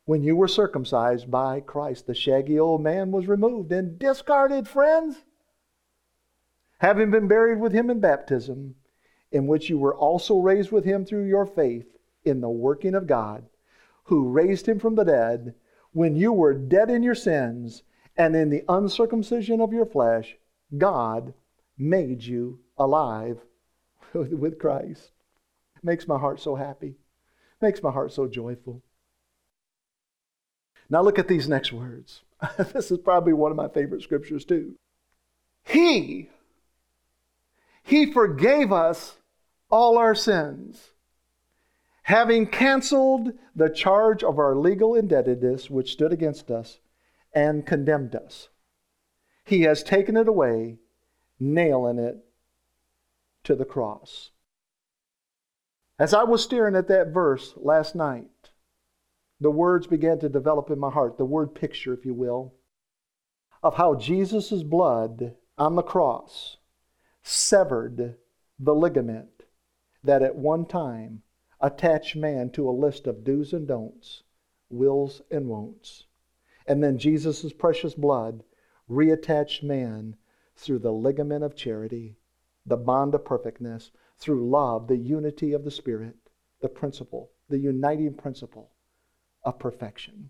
[0.06, 5.17] When you were circumcised by Christ, the shaggy old man was removed and discarded, friends.
[6.80, 8.76] Having been buried with him in baptism,
[9.32, 13.08] in which you were also raised with him through your faith in the working of
[13.08, 13.46] God,
[14.06, 15.54] who raised him from the dead,
[15.94, 17.84] when you were dead in your sins
[18.17, 20.38] and in the uncircumcision of your flesh,
[20.78, 21.34] God
[21.78, 23.40] made you alive
[24.14, 25.12] with Christ.
[25.84, 26.96] Makes my heart so happy.
[27.62, 28.82] Makes my heart so joyful.
[30.90, 32.22] Now look at these next words.
[32.74, 34.76] this is probably one of my favorite scriptures too.
[35.64, 36.30] He,
[37.84, 39.16] He forgave us
[39.70, 40.92] all our sins,
[42.04, 46.80] having canceled the charge of our legal indebtedness which stood against us
[47.34, 48.50] and condemned us.
[49.45, 50.77] He has taken it away,
[51.39, 52.17] nailing it
[53.43, 54.32] to the cross.
[55.97, 58.49] As I was staring at that verse last night,
[59.39, 62.54] the words began to develop in my heart, the word picture, if you will,
[63.63, 66.58] of how Jesus' blood on the cross
[67.23, 68.15] severed
[68.60, 69.43] the ligament
[70.04, 71.21] that at one time
[71.60, 74.23] attached man to a list of do's and don'ts,
[74.69, 76.06] wills and won'ts.
[76.65, 78.43] And then Jesus' precious blood
[78.91, 80.17] reattached man
[80.56, 82.17] through the ligament of charity,
[82.65, 86.15] the bond of perfectness, through love, the unity of the Spirit,
[86.62, 88.71] the principle, the uniting principle
[89.43, 90.30] of perfection.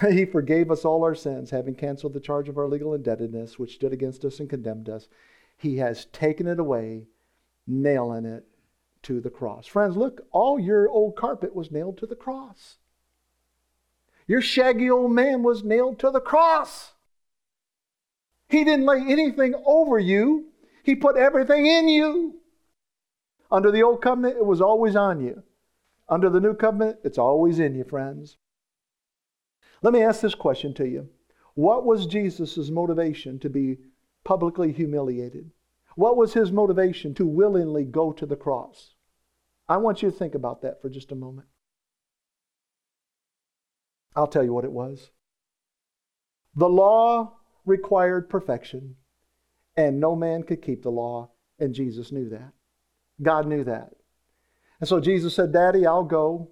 [0.10, 3.74] he forgave us all our sins, having canceled the charge of our legal indebtedness, which
[3.74, 5.08] stood against us and condemned us.
[5.56, 7.08] He has taken it away,
[7.66, 8.46] nailing it
[9.02, 9.66] to the cross.
[9.66, 12.78] Friends, look, all your old carpet was nailed to the cross.
[14.26, 16.92] Your shaggy old man was nailed to the cross.
[18.48, 20.46] He didn't lay anything over you,
[20.82, 22.40] He put everything in you.
[23.50, 25.42] Under the old covenant, it was always on you.
[26.08, 28.36] Under the new covenant, it's always in you, friends.
[29.82, 31.08] Let me ask this question to you
[31.54, 33.78] What was Jesus' motivation to be
[34.24, 35.50] publicly humiliated?
[35.96, 38.94] What was his motivation to willingly go to the cross?
[39.68, 41.48] I want you to think about that for just a moment.
[44.14, 45.10] I'll tell you what it was.
[46.54, 48.96] The law required perfection,
[49.76, 52.52] and no man could keep the law, and Jesus knew that.
[53.22, 53.92] God knew that.
[54.80, 56.50] And so Jesus said, Daddy, I'll go.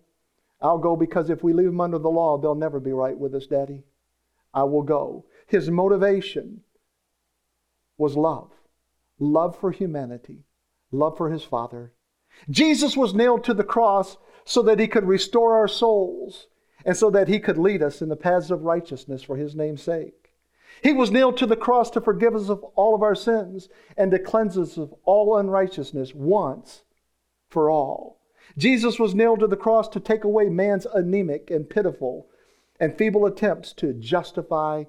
[0.60, 3.34] I'll go because if we leave them under the law, they'll never be right with
[3.34, 3.82] us, Daddy.
[4.54, 5.26] I will go.
[5.46, 6.62] His motivation
[7.98, 8.50] was love
[9.20, 10.44] love for humanity,
[10.90, 11.92] love for his Father.
[12.48, 16.46] Jesus was nailed to the cross so that he could restore our souls
[16.84, 19.82] and so that he could lead us in the paths of righteousness for his name's
[19.82, 20.32] sake.
[20.82, 24.10] He was nailed to the cross to forgive us of all of our sins and
[24.10, 26.84] to cleanse us of all unrighteousness once
[27.48, 28.20] for all.
[28.56, 32.28] Jesus was nailed to the cross to take away man's anemic and pitiful
[32.78, 34.84] and feeble attempts to justify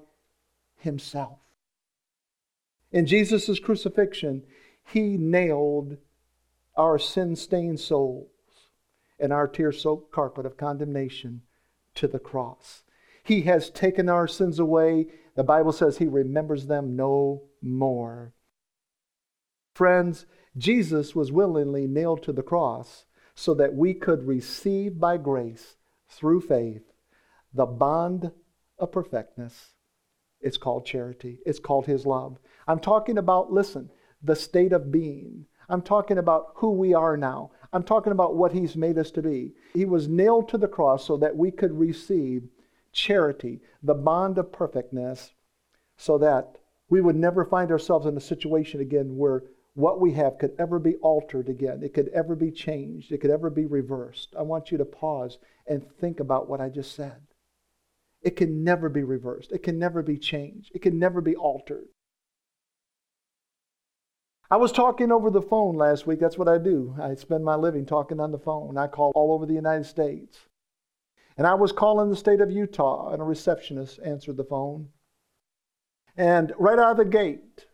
[0.78, 1.38] himself.
[2.90, 4.42] In Jesus' crucifixion,
[4.84, 5.98] he nailed
[6.76, 8.28] our sin stained souls
[9.18, 11.42] and our tear soaked carpet of condemnation
[11.94, 12.82] to the cross.
[13.24, 15.06] He has taken our sins away.
[15.36, 18.34] The Bible says he remembers them no more.
[19.74, 20.26] Friends,
[20.56, 25.76] Jesus was willingly nailed to the cross so that we could receive by grace
[26.08, 26.82] through faith
[27.54, 28.32] the bond
[28.78, 29.70] of perfectness.
[30.40, 32.38] It's called charity, it's called His love.
[32.66, 33.90] I'm talking about, listen,
[34.22, 35.46] the state of being.
[35.68, 37.52] I'm talking about who we are now.
[37.72, 39.52] I'm talking about what He's made us to be.
[39.74, 42.48] He was nailed to the cross so that we could receive
[42.92, 45.32] charity, the bond of perfectness,
[45.96, 46.58] so that
[46.90, 50.78] we would never find ourselves in a situation again where what we have could ever
[50.78, 51.82] be altered again.
[51.82, 53.10] It could ever be changed.
[53.10, 54.34] It could ever be reversed.
[54.38, 57.22] I want you to pause and think about what I just said.
[58.20, 59.50] It can never be reversed.
[59.50, 60.70] It can never be changed.
[60.74, 61.88] It can never be altered.
[64.52, 66.20] I was talking over the phone last week.
[66.20, 66.94] That's what I do.
[67.00, 68.76] I spend my living talking on the phone.
[68.76, 70.40] I call all over the United States.
[71.38, 74.90] And I was calling the state of Utah, and a receptionist answered the phone.
[76.18, 77.64] And right out of the gate,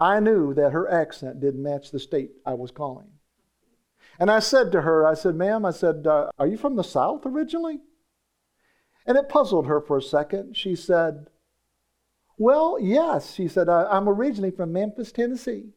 [0.00, 3.12] I knew that her accent didn't match the state I was calling.
[4.18, 6.82] And I said to her, I said, ma'am, I said, uh, are you from the
[6.82, 7.78] South originally?
[9.06, 10.56] And it puzzled her for a second.
[10.56, 11.28] She said,
[12.36, 13.34] Well, yes.
[13.34, 15.74] She said, I'm originally from Memphis, Tennessee.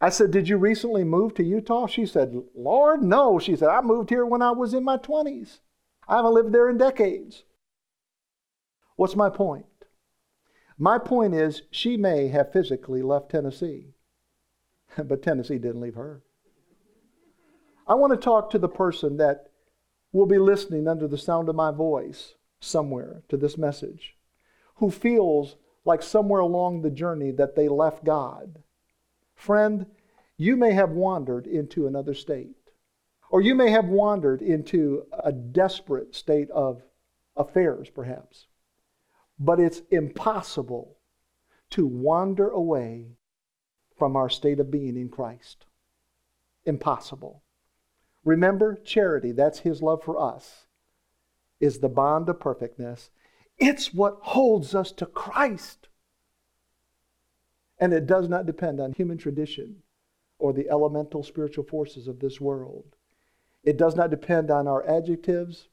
[0.00, 1.86] I said, Did you recently move to Utah?
[1.86, 3.38] She said, Lord, no.
[3.38, 5.58] She said, I moved here when I was in my 20s.
[6.06, 7.44] I haven't lived there in decades.
[8.96, 9.66] What's my point?
[10.78, 13.94] My point is, she may have physically left Tennessee,
[15.04, 16.22] but Tennessee didn't leave her.
[17.86, 19.48] I want to talk to the person that
[20.12, 24.16] will be listening under the sound of my voice somewhere to this message,
[24.76, 28.62] who feels like somewhere along the journey that they left God.
[29.34, 29.86] Friend,
[30.36, 32.56] you may have wandered into another state,
[33.30, 36.82] or you may have wandered into a desperate state of
[37.36, 38.46] affairs, perhaps.
[39.38, 40.98] But it's impossible
[41.70, 43.16] to wander away
[43.96, 45.66] from our state of being in Christ.
[46.64, 47.42] Impossible.
[48.24, 50.66] Remember, charity, that's His love for us,
[51.60, 53.10] is the bond of perfectness.
[53.58, 55.88] It's what holds us to Christ.
[57.78, 59.82] And it does not depend on human tradition
[60.38, 62.96] or the elemental spiritual forces of this world.
[63.64, 65.68] It does not depend on our adjectives.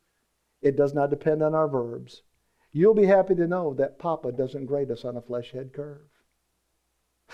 [0.61, 2.23] It does not depend on our verbs.
[2.71, 6.09] You'll be happy to know that Papa doesn't grade us on a flesh head curve.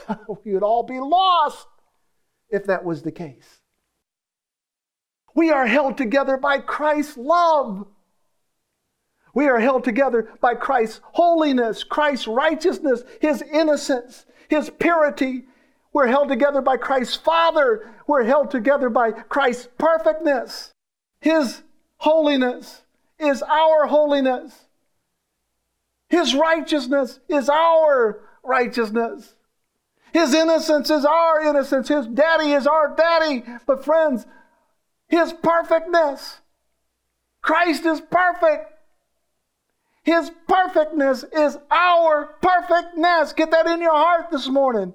[0.44, 1.68] we would all be lost
[2.50, 3.62] if that was the case.
[5.34, 7.88] We are held together by Christ's love.
[9.34, 15.46] We are held together by Christ's holiness, Christ's righteousness, His innocence, His purity.
[15.94, 17.90] We're held together by Christ's Father.
[18.08, 20.74] We're held together by Christ's perfectness.
[21.20, 21.62] His
[21.98, 22.82] holiness
[23.20, 24.66] is our holiness.
[26.10, 29.36] His righteousness is our righteousness.
[30.12, 31.88] His innocence is our innocence.
[31.88, 33.44] His daddy is our daddy.
[33.66, 34.26] But, friends,
[35.08, 36.40] His perfectness,
[37.42, 38.71] Christ is perfect.
[40.04, 43.34] His perfectness is our perfectness.
[43.34, 44.94] Get that in your heart this morning.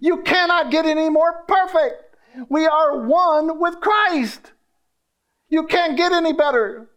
[0.00, 2.16] You cannot get any more perfect.
[2.48, 4.52] We are one with Christ.
[5.48, 6.88] You can't get any better.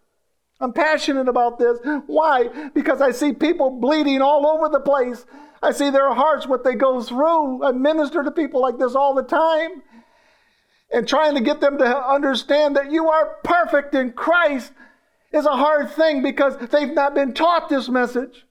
[0.59, 1.79] I'm passionate about this.
[2.05, 2.69] Why?
[2.73, 5.25] Because I see people bleeding all over the place.
[5.63, 7.63] I see their hearts, what they go through.
[7.63, 9.81] I minister to people like this all the time.
[10.93, 14.73] And trying to get them to understand that you are perfect in Christ
[15.31, 18.45] is a hard thing because they've not been taught this message.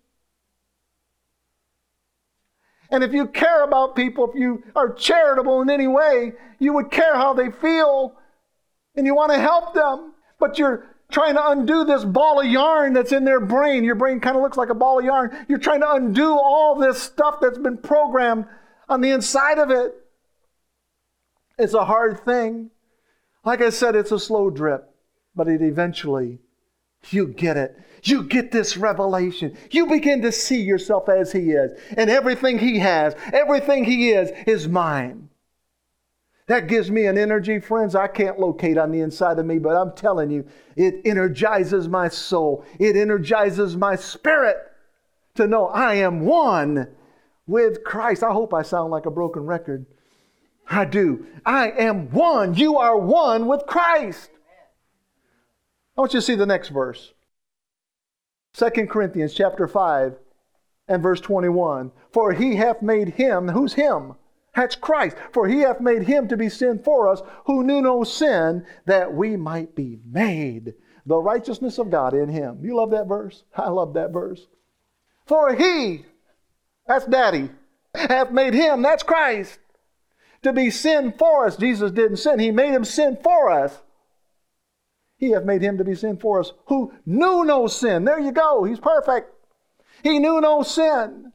[2.90, 6.90] And if you care about people, if you are charitable in any way, you would
[6.90, 8.16] care how they feel
[8.96, 10.14] and you want to help them.
[10.40, 13.84] But you're trying to undo this ball of yarn that's in their brain.
[13.84, 15.46] Your brain kind of looks like a ball of yarn.
[15.48, 18.46] You're trying to undo all this stuff that's been programmed
[18.88, 19.94] on the inside of it.
[21.58, 22.70] It's a hard thing.
[23.44, 24.92] Like I said, it's a slow drip,
[25.34, 26.38] but it eventually,
[27.08, 27.78] you get it.
[28.02, 29.56] You get this revelation.
[29.70, 31.72] You begin to see yourself as He is.
[31.96, 35.28] And everything He has, everything He is, is mine.
[36.46, 39.76] That gives me an energy, friends, I can't locate on the inside of me, but
[39.76, 40.44] I'm telling you,
[40.74, 42.64] it energizes my soul.
[42.80, 44.56] It energizes my spirit
[45.36, 46.88] to know I am one
[47.46, 48.24] with Christ.
[48.24, 49.86] I hope I sound like a broken record.
[50.68, 51.26] I do.
[51.46, 52.54] I am one.
[52.54, 54.30] You are one with Christ.
[56.00, 57.12] I want you to see the next verse.
[58.54, 60.16] 2 Corinthians chapter 5
[60.88, 61.92] and verse 21.
[62.10, 64.14] For he hath made him, who's him?
[64.56, 65.18] That's Christ.
[65.30, 69.12] For he hath made him to be sin for us, who knew no sin, that
[69.12, 70.72] we might be made
[71.04, 72.60] the righteousness of God in him.
[72.62, 73.44] You love that verse?
[73.54, 74.46] I love that verse.
[75.26, 76.06] For he,
[76.86, 77.50] that's daddy,
[77.94, 79.58] hath made him, that's Christ,
[80.44, 81.58] to be sin for us.
[81.58, 83.82] Jesus didn't sin, he made him sin for us.
[85.20, 88.04] He hath made him to be sin for us, who knew no sin.
[88.06, 89.30] There you go, he's perfect.
[90.02, 91.32] He knew no sin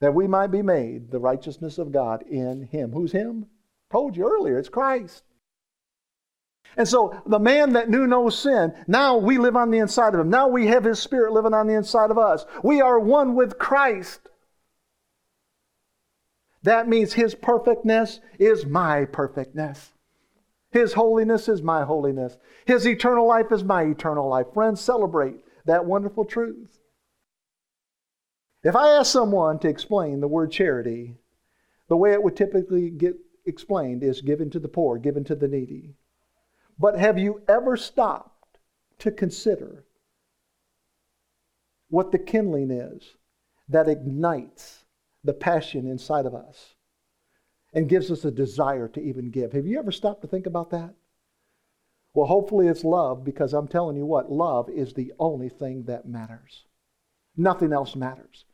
[0.00, 2.90] that we might be made the righteousness of God in him.
[2.90, 3.46] Who's him?
[3.92, 5.22] Told you earlier, it's Christ.
[6.76, 10.20] And so the man that knew no sin, now we live on the inside of
[10.20, 10.30] him.
[10.30, 12.44] Now we have his spirit living on the inside of us.
[12.64, 14.20] We are one with Christ.
[16.64, 19.91] That means his perfectness is my perfectness.
[20.72, 22.38] His holiness is my holiness.
[22.64, 24.46] His eternal life is my eternal life.
[24.54, 26.78] Friends, celebrate that wonderful truth.
[28.64, 31.18] If I ask someone to explain the word charity,
[31.88, 35.48] the way it would typically get explained is given to the poor, given to the
[35.48, 35.94] needy.
[36.78, 38.58] But have you ever stopped
[39.00, 39.84] to consider
[41.90, 43.16] what the kindling is
[43.68, 44.84] that ignites
[45.22, 46.76] the passion inside of us
[47.72, 49.52] and gives us a desire to even give?
[49.52, 50.94] Have you ever stopped to think about that?
[52.14, 56.06] Well, hopefully it's love because I'm telling you what, love is the only thing that
[56.06, 56.64] matters.
[57.36, 58.44] Nothing else matters.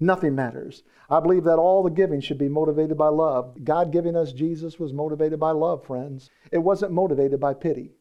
[0.00, 0.82] Nothing matters.
[1.08, 3.64] I believe that all the giving should be motivated by love.
[3.64, 6.30] God giving us Jesus was motivated by love, friends.
[6.50, 7.92] It wasn't motivated by pity.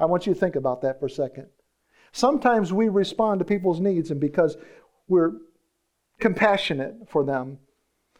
[0.00, 1.48] I want you to think about that for a second.
[2.12, 4.56] Sometimes we respond to people's needs, and because
[5.08, 5.32] we're
[6.20, 7.58] compassionate for them,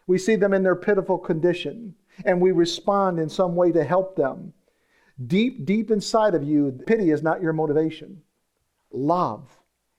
[0.08, 1.94] we see them in their pitiful condition,
[2.24, 4.54] and we respond in some way to help them.
[5.26, 8.22] Deep, deep inside of you, pity is not your motivation.
[8.90, 9.46] Love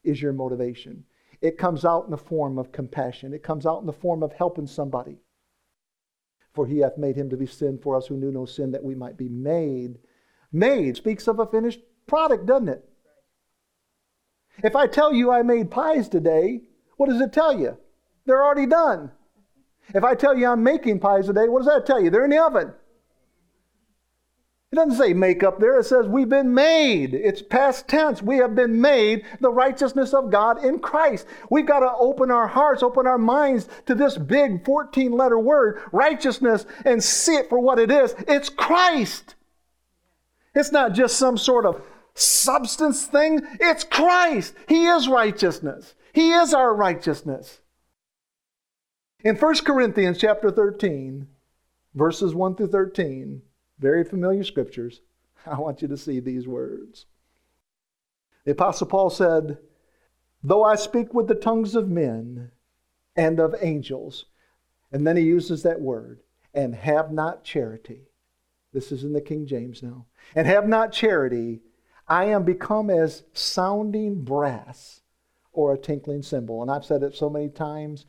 [0.03, 1.05] is your motivation.
[1.41, 4.33] It comes out in the form of compassion, it comes out in the form of
[4.33, 5.19] helping somebody.
[6.53, 8.83] For he hath made him to be sin for us who knew no sin, that
[8.83, 9.99] we might be made.
[10.51, 12.83] Made speaks of a finished product, doesn't it?
[14.63, 16.61] If I tell you I made pies today,
[16.97, 17.77] what does it tell you?
[18.25, 19.11] They're already done.
[19.93, 22.09] If I tell you I'm making pies today, what does that tell you?
[22.09, 22.73] They're in the oven.
[24.71, 25.79] It doesn't say make up there.
[25.79, 27.15] It says we've been made.
[27.15, 28.21] It's past tense.
[28.21, 31.25] We have been made the righteousness of God in Christ.
[31.49, 35.81] We've got to open our hearts, open our minds to this big 14 letter word,
[35.91, 38.13] righteousness, and see it for what it is.
[38.27, 39.33] It's Christ.
[40.53, 41.81] It's not just some sort of
[42.13, 43.41] substance thing.
[43.59, 44.53] It's Christ.
[44.67, 45.95] He is righteousness.
[46.13, 47.59] He is our righteousness.
[49.21, 51.27] In 1 Corinthians chapter 13,
[51.93, 53.41] verses 1 through 13,
[53.77, 55.01] very familiar scriptures.
[55.45, 57.05] I want you to see these words.
[58.45, 59.57] The Apostle Paul said,
[60.41, 62.51] Though I speak with the tongues of men
[63.13, 64.25] and of angels,
[64.89, 66.21] and then he uses that word,
[66.53, 68.07] and have not charity.
[68.71, 70.05] This is in the King James now.
[70.33, 71.59] And have not charity,
[72.07, 75.01] I am become as sounding brass
[75.51, 76.61] or a tinkling cymbal.
[76.61, 78.05] And I've said it so many times,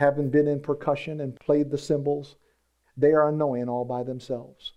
[0.00, 2.36] having been in percussion and played the cymbals.
[2.96, 4.72] They are annoying all by themselves.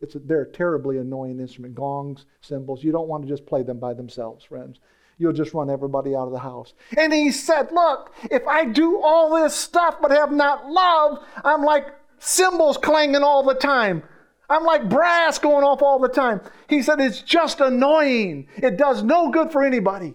[0.00, 1.74] It's a, they're a terribly annoying instrument.
[1.74, 2.82] Gongs, cymbals.
[2.82, 4.80] You don't want to just play them by themselves, friends.
[5.18, 6.72] You'll just run everybody out of the house.
[6.96, 11.62] And he said, Look, if I do all this stuff but have not love, I'm
[11.62, 11.86] like
[12.18, 14.02] cymbals clanging all the time.
[14.48, 16.40] I'm like brass going off all the time.
[16.68, 18.48] He said, It's just annoying.
[18.56, 20.14] It does no good for anybody.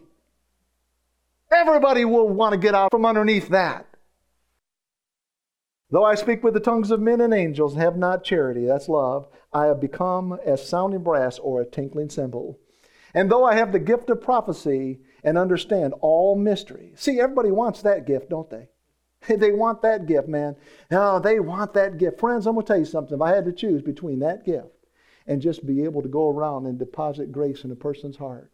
[1.51, 3.85] Everybody will want to get out from underneath that.
[5.91, 8.87] Though I speak with the tongues of men and angels and have not charity, that's
[8.87, 12.59] love, I have become as sounding brass or a tinkling cymbal.
[13.13, 16.93] And though I have the gift of prophecy and understand all mystery.
[16.95, 18.69] See, everybody wants that gift, don't they?
[19.35, 20.55] They want that gift, man.
[20.91, 22.19] Oh, they want that gift.
[22.19, 23.15] Friends, I'm going to tell you something.
[23.15, 24.67] If I had to choose between that gift
[25.27, 28.51] and just be able to go around and deposit grace in a person's heart,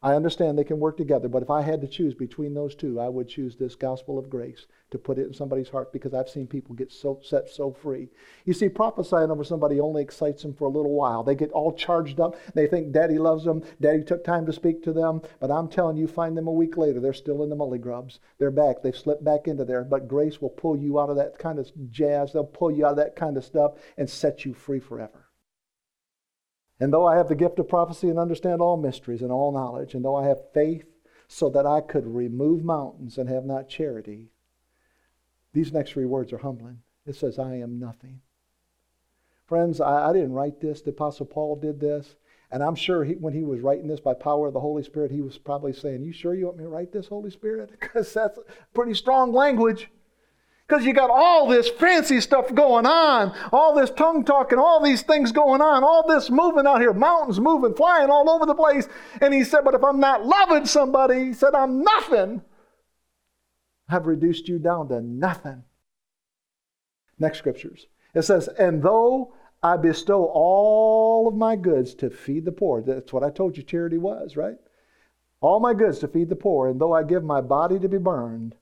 [0.00, 3.00] I understand they can work together, but if I had to choose between those two,
[3.00, 6.28] I would choose this gospel of grace to put it in somebody's heart because I've
[6.28, 8.08] seen people get so set so free.
[8.44, 11.24] You see, prophesying over somebody only excites them for a little while.
[11.24, 12.36] They get all charged up.
[12.54, 13.64] They think daddy loves them.
[13.80, 15.20] Daddy took time to speak to them.
[15.40, 18.20] But I'm telling you, find them a week later, they're still in the mully grubs.
[18.38, 18.82] They're back.
[18.82, 19.82] They've slipped back into there.
[19.82, 22.32] But grace will pull you out of that kind of jazz.
[22.32, 25.27] They'll pull you out of that kind of stuff and set you free forever.
[26.80, 29.94] And though I have the gift of prophecy and understand all mysteries and all knowledge,
[29.94, 30.86] and though I have faith
[31.26, 34.30] so that I could remove mountains and have not charity,
[35.52, 36.80] these next three words are humbling.
[37.06, 38.20] It says, I am nothing.
[39.46, 40.82] Friends, I, I didn't write this.
[40.82, 42.16] The Apostle Paul did this.
[42.50, 45.10] And I'm sure he, when he was writing this by power of the Holy Spirit,
[45.10, 47.70] he was probably saying, You sure you want me to write this, Holy Spirit?
[47.80, 48.38] Because that's
[48.72, 49.90] pretty strong language.
[50.68, 55.00] Because you got all this fancy stuff going on, all this tongue talking, all these
[55.00, 58.86] things going on, all this moving out here, mountains moving, flying all over the place.
[59.22, 62.42] And he said, But if I'm not loving somebody, he said, I'm nothing.
[63.88, 65.64] I've reduced you down to nothing.
[67.18, 67.86] Next scriptures.
[68.14, 73.12] It says, And though I bestow all of my goods to feed the poor, that's
[73.12, 74.56] what I told you charity was, right?
[75.40, 77.96] All my goods to feed the poor, and though I give my body to be
[77.96, 78.54] burned,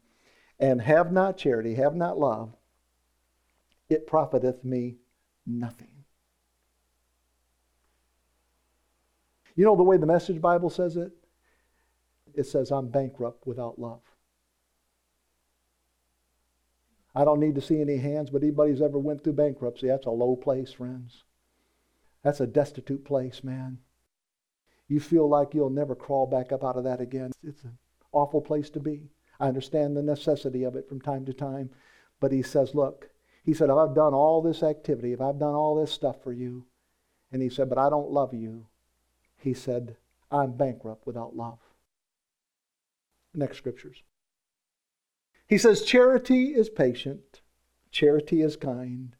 [0.59, 2.55] and have not charity, have not love,
[3.89, 4.97] it profiteth me
[5.47, 5.89] nothing.
[9.55, 11.13] You know the way the Message Bible says it?
[12.35, 14.03] It says, I'm bankrupt without love.
[17.15, 20.05] I don't need to see any hands, but anybody who's ever went through bankruptcy, that's
[20.05, 21.25] a low place, friends.
[22.23, 23.79] That's a destitute place, man.
[24.89, 27.33] You feel like you'll never crawl back up out of that again.
[27.43, 27.79] It's an
[28.13, 29.09] awful place to be.
[29.39, 31.71] I understand the necessity of it from time to time.
[32.21, 33.11] But he says, Look,
[33.45, 36.67] he said, I've done all this activity, if I've done all this stuff for you,
[37.31, 38.67] and he said, But I don't love you,
[39.37, 39.97] he said,
[40.31, 41.59] I'm bankrupt without love.
[43.35, 44.03] Next scriptures.
[45.47, 47.41] He says, Charity is patient,
[47.91, 49.15] charity is kind.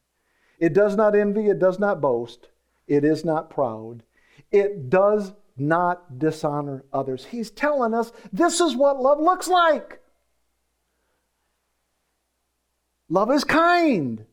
[0.59, 2.49] It does not envy, it does not boast,
[2.87, 4.03] it is not proud,
[4.51, 7.25] it does not dishonor others.
[7.25, 10.01] He's telling us this is what love looks like.
[13.09, 14.25] Love is kind.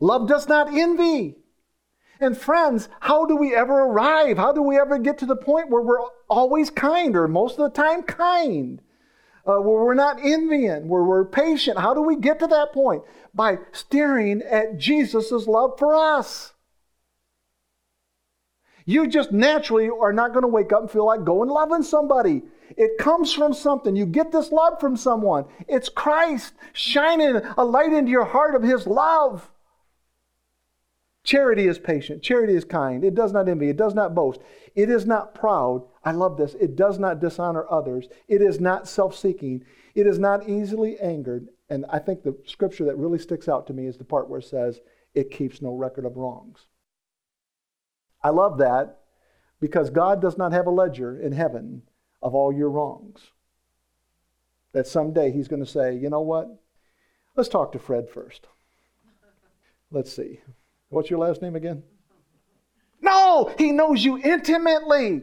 [0.00, 1.36] Love does not envy.
[2.20, 4.36] And friends, how do we ever arrive?
[4.36, 7.72] How do we ever get to the point where we're always kind or most of
[7.72, 8.80] the time kind?
[9.46, 11.78] Uh, where we're not envying, where we're patient.
[11.78, 13.02] How do we get to that point?
[13.34, 16.52] By staring at Jesus' love for us.
[18.84, 22.42] You just naturally are not going to wake up and feel like going loving somebody.
[22.76, 23.96] It comes from something.
[23.96, 25.44] You get this love from someone.
[25.68, 29.50] It's Christ shining a light into your heart of His love.
[31.22, 32.22] Charity is patient.
[32.22, 33.04] Charity is kind.
[33.04, 33.68] It does not envy.
[33.68, 34.40] It does not boast.
[34.74, 35.84] It is not proud.
[36.04, 36.54] I love this.
[36.54, 38.08] It does not dishonor others.
[38.26, 39.64] It is not self seeking.
[39.94, 41.48] It is not easily angered.
[41.68, 44.40] And I think the scripture that really sticks out to me is the part where
[44.40, 44.80] it says,
[45.14, 46.66] it keeps no record of wrongs.
[48.22, 49.00] I love that
[49.60, 51.82] because God does not have a ledger in heaven
[52.22, 53.20] of all your wrongs.
[54.72, 56.48] That someday he's going to say, you know what?
[57.36, 58.46] Let's talk to Fred first.
[59.90, 60.40] Let's see.
[60.90, 61.82] What's your last name again?
[63.00, 65.22] No, he knows you intimately.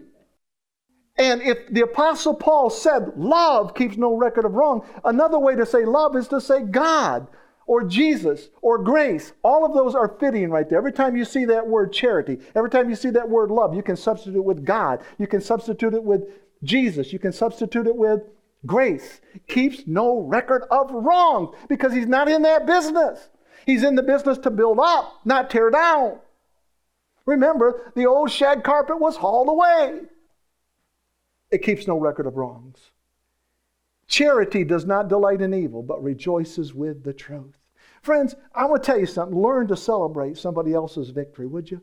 [1.17, 5.65] And if the Apostle Paul said love keeps no record of wrong, another way to
[5.65, 7.27] say love is to say God
[7.65, 9.33] or Jesus or grace.
[9.43, 10.77] All of those are fitting right there.
[10.77, 13.83] Every time you see that word charity, every time you see that word love, you
[13.83, 15.01] can substitute it with God.
[15.17, 16.23] You can substitute it with
[16.63, 17.13] Jesus.
[17.13, 18.21] You can substitute it with
[18.65, 19.21] grace.
[19.47, 23.29] Keeps no record of wrong because he's not in that business.
[23.65, 26.19] He's in the business to build up, not tear down.
[27.25, 30.01] Remember, the old shag carpet was hauled away.
[31.51, 32.91] It keeps no record of wrongs.
[34.07, 37.57] Charity does not delight in evil, but rejoices with the truth.
[38.01, 39.37] Friends, I want to tell you something.
[39.37, 41.81] Learn to celebrate somebody else's victory, would you?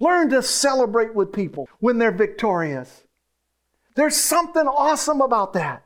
[0.00, 3.04] Learn to celebrate with people when they're victorious.
[3.98, 5.84] There's something awesome about that.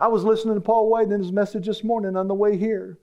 [0.00, 2.98] I was listening to Paul White in his message this morning on the way here,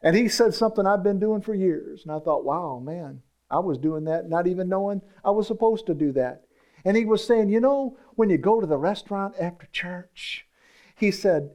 [0.00, 2.04] and he said something I've been doing for years.
[2.04, 5.86] And I thought, wow, man, I was doing that not even knowing I was supposed
[5.86, 6.44] to do that.
[6.84, 10.46] And he was saying, you know, when you go to the restaurant after church,
[10.94, 11.50] he said,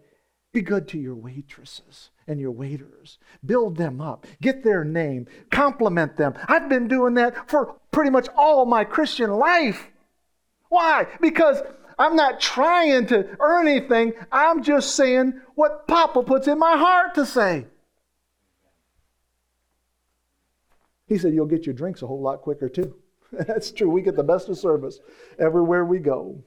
[0.52, 3.20] be good to your waitresses and your waiters.
[3.46, 4.28] Build them up.
[4.42, 5.28] Get their name.
[5.50, 6.34] Compliment them.
[6.46, 9.88] I've been doing that for pretty much all my Christian life.
[10.74, 11.06] Why?
[11.22, 11.62] Because
[12.00, 14.14] I'm not trying to earn anything.
[14.32, 17.68] I'm just saying what Papa puts in my heart to say.
[21.06, 22.96] He said, You'll get your drinks a whole lot quicker, too.
[23.32, 23.88] That's true.
[23.88, 25.00] We get the best of service
[25.38, 26.44] everywhere we go.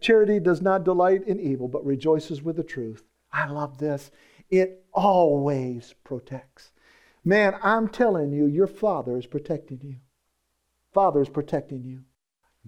[0.00, 3.02] Charity does not delight in evil, but rejoices with the truth.
[3.32, 4.12] I love this.
[4.50, 6.70] It always protects.
[7.24, 9.96] Man, I'm telling you, your Father is protecting you.
[10.94, 12.04] Father is protecting you.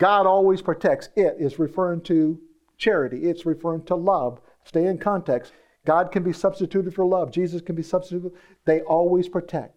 [0.00, 1.10] God always protects.
[1.14, 2.40] It is referring to
[2.78, 4.40] charity, it's referring to love.
[4.64, 5.52] Stay in context.
[5.84, 8.32] God can be substituted for love, Jesus can be substituted.
[8.64, 9.76] They always protect.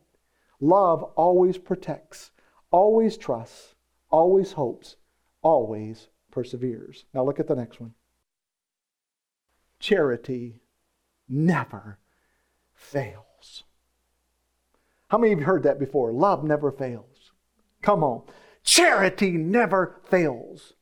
[0.62, 2.32] Love always protects,
[2.72, 3.76] always trusts,
[4.10, 4.96] always hopes,
[5.42, 7.04] always perseveres.
[7.14, 7.94] Now look at the next one.
[9.80, 10.62] Charity
[11.28, 12.00] never
[12.74, 13.64] fails.
[15.10, 16.14] How many of you heard that before?
[16.14, 17.34] Love never fails.
[17.82, 18.24] Come on.
[18.64, 20.74] Charity never fails.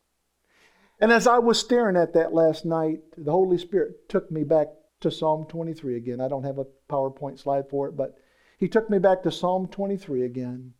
[1.00, 4.68] And as I was staring at that last night, the Holy Spirit took me back
[5.00, 6.20] to Psalm 23 again.
[6.20, 8.16] I don't have a PowerPoint slide for it, but
[8.58, 10.74] He took me back to Psalm 23 again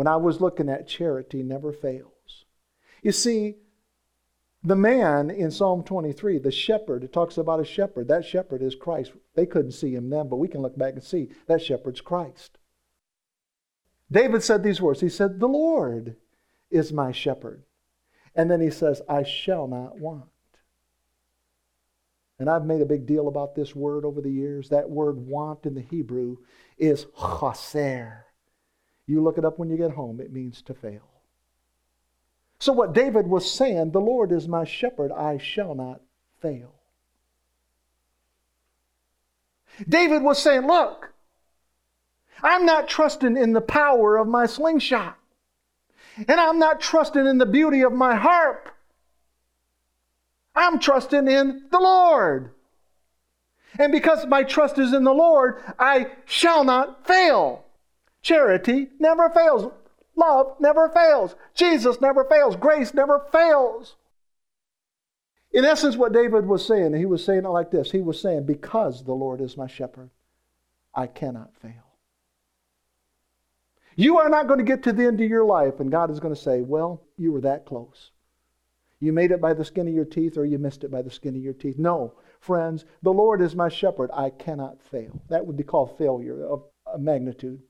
[0.00, 2.46] when I was looking at charity never fails.
[3.02, 3.56] You see,
[4.62, 8.08] the man in Psalm 23, the shepherd, it talks about a shepherd.
[8.08, 9.12] That shepherd is Christ.
[9.34, 12.56] They couldn't see him then, but we can look back and see that shepherd's Christ.
[14.10, 16.16] David said these words He said, The Lord
[16.70, 17.62] is my shepherd.
[18.34, 20.24] And then he says, I shall not want.
[22.38, 24.70] And I've made a big deal about this word over the years.
[24.70, 26.38] That word want in the Hebrew
[26.78, 28.24] is chaser.
[29.06, 31.10] You look it up when you get home, it means to fail.
[32.60, 36.00] So, what David was saying, the Lord is my shepherd, I shall not
[36.40, 36.74] fail.
[39.88, 41.12] David was saying, Look,
[42.42, 45.18] I'm not trusting in the power of my slingshot,
[46.16, 48.68] and I'm not trusting in the beauty of my harp.
[50.54, 52.52] I'm trusting in the Lord.
[53.78, 57.64] And because my trust is in the Lord, I shall not fail.
[58.22, 59.72] Charity never fails.
[60.16, 61.34] Love never fails.
[61.54, 62.56] Jesus never fails.
[62.56, 63.96] Grace never fails.
[65.52, 68.46] In essence, what David was saying, he was saying it like this He was saying,
[68.46, 70.10] Because the Lord is my shepherd,
[70.94, 71.89] I cannot fail.
[73.96, 76.20] You are not going to get to the end of your life, and God is
[76.20, 78.10] going to say, Well, you were that close.
[79.00, 81.10] You made it by the skin of your teeth, or you missed it by the
[81.10, 81.78] skin of your teeth.
[81.78, 84.10] No, friends, the Lord is my shepherd.
[84.12, 85.22] I cannot fail.
[85.28, 86.64] That would be called failure of
[86.98, 87.62] magnitude.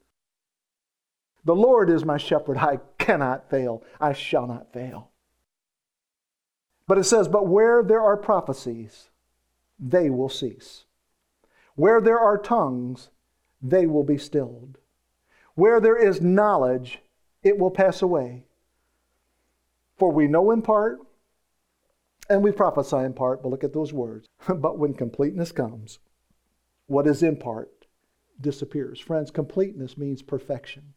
[1.45, 2.59] The Lord is my shepherd.
[2.59, 3.83] I cannot fail.
[4.01, 5.11] I shall not fail.
[6.87, 9.11] But it says, But where there are prophecies,
[9.79, 10.85] they will cease.
[11.77, 13.11] Where there are tongues,
[13.63, 14.80] they will be stilled.
[15.55, 17.01] Where there is knowledge,
[17.43, 18.45] it will pass away.
[19.97, 20.99] For we know in part,
[22.29, 24.29] and we prophesy in part, but look at those words.
[24.49, 25.99] but when completeness comes,
[26.87, 27.87] what is in part
[28.41, 29.01] disappears.
[29.01, 30.95] Friends, completeness means perfection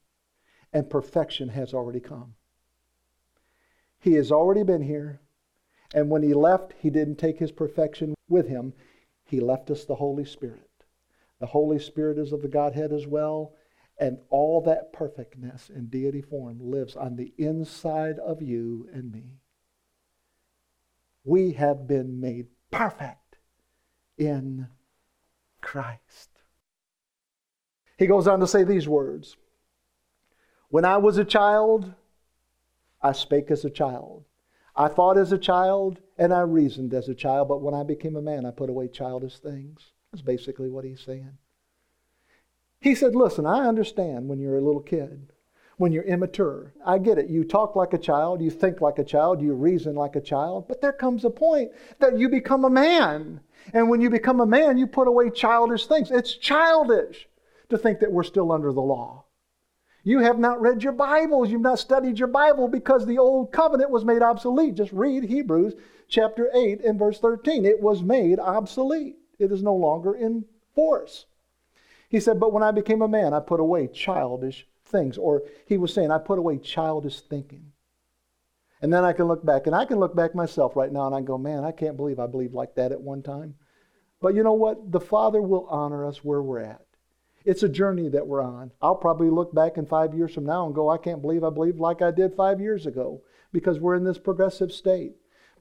[0.74, 2.34] and perfection has already come.
[3.99, 5.22] He has already been here,
[5.93, 8.74] and when he left, he didn't take his perfection with him.
[9.24, 10.70] He left us the Holy Spirit.
[11.39, 13.54] The Holy Spirit is of the Godhead as well,
[14.04, 19.39] and all that perfectness in deity form lives on the inside of you and me.
[21.24, 23.38] We have been made perfect
[24.18, 24.68] in
[25.62, 26.32] Christ.
[27.97, 29.38] He goes on to say these words
[30.68, 31.93] when I was a child,
[33.01, 34.26] I spake as a child.
[34.76, 38.18] I thought as a child and I reasoned as a child, but when I became
[38.18, 39.93] a man, I put away childish things.
[40.12, 41.38] That's basically what he's saying.
[42.84, 45.31] He said, Listen, I understand when you're a little kid,
[45.77, 46.73] when you're immature.
[46.86, 47.29] I get it.
[47.29, 50.67] You talk like a child, you think like a child, you reason like a child,
[50.67, 53.39] but there comes a point that you become a man.
[53.73, 56.11] And when you become a man, you put away childish things.
[56.11, 57.29] It's childish
[57.69, 59.23] to think that we're still under the law.
[60.03, 61.49] You have not read your Bibles.
[61.49, 64.75] You've not studied your Bible because the old covenant was made obsolete.
[64.75, 65.75] Just read Hebrews
[66.09, 67.65] chapter 8 and verse 13.
[67.65, 70.43] It was made obsolete, it is no longer in
[70.75, 71.27] force.
[72.14, 75.18] He said, But when I became a man, I put away childish things.
[75.18, 77.72] Or he was saying, I put away childish thinking.
[78.84, 81.16] And then I can look back, and I can look back myself right now and
[81.16, 83.55] I go, Man, I can't believe I believed like that at one time.
[84.22, 84.91] But you know what?
[84.91, 86.86] The Father will honor us where we're at.
[87.45, 88.72] It's a journey that we're on.
[88.80, 91.49] I'll probably look back in five years from now and go, I can't believe I
[91.49, 93.24] believed like I did five years ago.
[93.51, 95.14] because we're in this progressive state.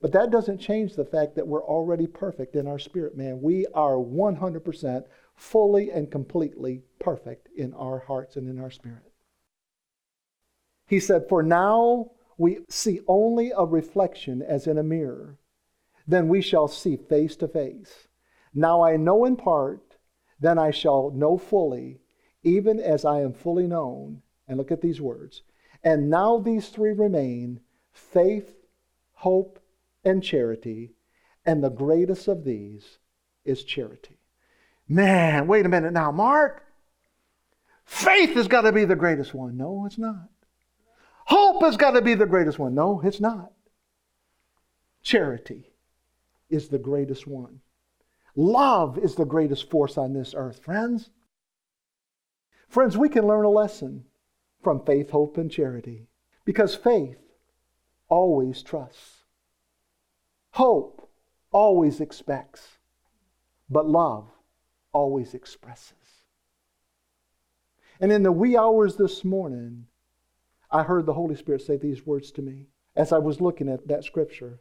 [0.03, 3.41] But that doesn't change the fact that we're already perfect in our spirit, man.
[3.41, 5.05] We are 100%
[5.43, 9.13] fully and completely perfect in our hearts and in our spirit.
[10.87, 15.39] He said, For now we see only a reflection as in a mirror,
[16.07, 18.07] then we shall see face to face.
[18.55, 19.97] Now I know in part,
[20.39, 22.01] then I shall know fully,
[22.45, 24.23] even as I am fully known.
[24.47, 25.43] And look at these words.
[25.83, 28.55] And now these three remain faith,
[29.13, 29.59] hope,
[30.05, 30.95] and charity.
[31.45, 32.99] And the greatest of these
[33.45, 34.22] is charity.
[34.89, 36.65] Man, wait a minute now, Mark.
[37.85, 39.57] Faith has got to be the greatest one.
[39.57, 40.29] No, it's not.
[41.27, 42.75] Hope has got to be the greatest one.
[42.75, 43.53] No, it's not.
[45.03, 45.73] Charity
[46.51, 47.61] is the greatest one.
[48.35, 51.11] Love is the greatest force on this earth, friends.
[52.69, 54.05] Friends, we can learn a lesson
[54.63, 56.07] from faith, hope, and charity
[56.45, 57.19] because faith
[58.09, 59.25] always trusts,
[60.53, 61.11] hope
[61.51, 62.79] always expects,
[63.69, 64.29] but love
[64.93, 65.97] always expresses.
[68.01, 69.87] And in the wee hours this morning,
[70.71, 73.89] I heard the Holy Spirit say these words to me as I was looking at
[73.89, 74.61] that scripture.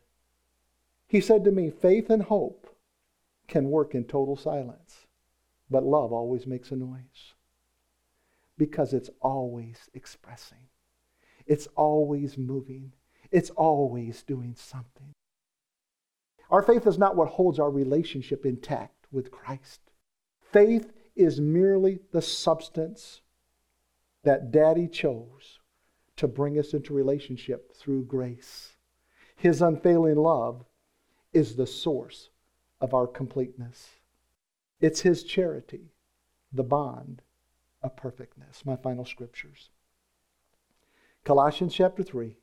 [1.07, 2.67] He said to me, Faith and hope
[3.47, 5.07] can work in total silence,
[5.69, 7.33] but love always makes a noise
[8.57, 10.69] because it's always expressing,
[11.45, 12.93] it's always moving,
[13.31, 15.13] it's always doing something.
[16.49, 19.90] Our faith is not what holds our relationship intact with Christ.
[20.51, 23.21] Faith is merely the substance
[24.23, 25.59] that Daddy chose
[26.17, 28.75] to bring us into relationship through grace.
[29.35, 30.65] His unfailing love
[31.33, 32.29] is the source
[32.79, 33.89] of our completeness.
[34.79, 35.93] It's His charity,
[36.51, 37.21] the bond
[37.81, 38.65] of perfectness.
[38.65, 39.69] My final scriptures
[41.23, 42.35] Colossians chapter 3,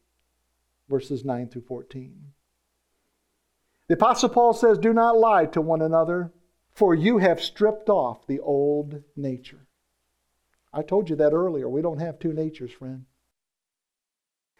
[0.89, 2.33] verses 9 through 14.
[3.89, 6.33] The Apostle Paul says, Do not lie to one another,
[6.79, 9.67] for you have stripped off the old nature.
[10.73, 11.69] I told you that earlier.
[11.69, 13.05] We don't have two natures, friend.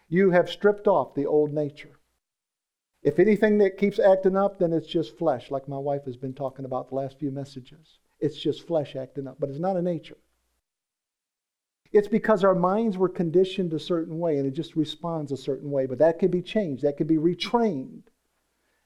[0.09, 2.01] You have stripped off the old nature.
[3.05, 6.35] If anything that keeps acting up, then it's just flesh, like my wife has been
[6.35, 8.01] talking about the last few messages.
[8.19, 10.17] It's just flesh acting up, but it's not a nature.
[11.93, 15.71] It's because our minds were conditioned a certain way and it just responds a certain
[15.71, 18.03] way, but that can be changed, that can be retrained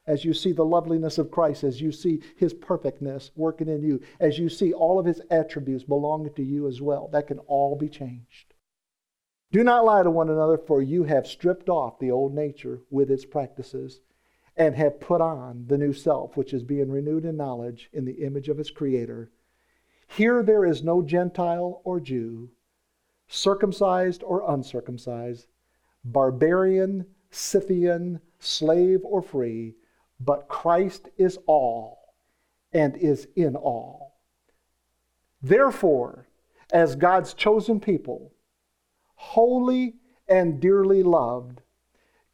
[0.07, 4.00] as you see the loveliness of Christ, as you see his perfectness working in you,
[4.18, 7.09] as you see all of his attributes belonging to you as well.
[7.12, 8.55] That can all be changed.
[9.53, 13.11] Do not lie to one another, for you have stripped off the old nature with
[13.11, 14.00] its practices
[14.57, 18.24] and have put on the new self, which is being renewed in knowledge in the
[18.24, 19.30] image of its creator.
[20.09, 22.50] Here there is no Gentile or Jew,
[23.28, 25.46] circumcised or uncircumcised,
[26.05, 29.76] barbarian, Scythian, slave or free
[30.24, 32.14] but Christ is all
[32.72, 34.20] and is in all.
[35.42, 36.28] Therefore,
[36.72, 38.32] as God's chosen people,
[39.14, 39.96] holy
[40.28, 41.60] and dearly loved,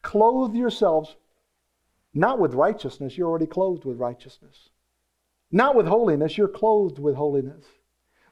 [0.03, 1.17] clothe yourselves
[2.15, 4.71] not with righteousness, you're already clothed with righteousness.
[5.51, 7.65] Not with holiness, you're clothed with holiness.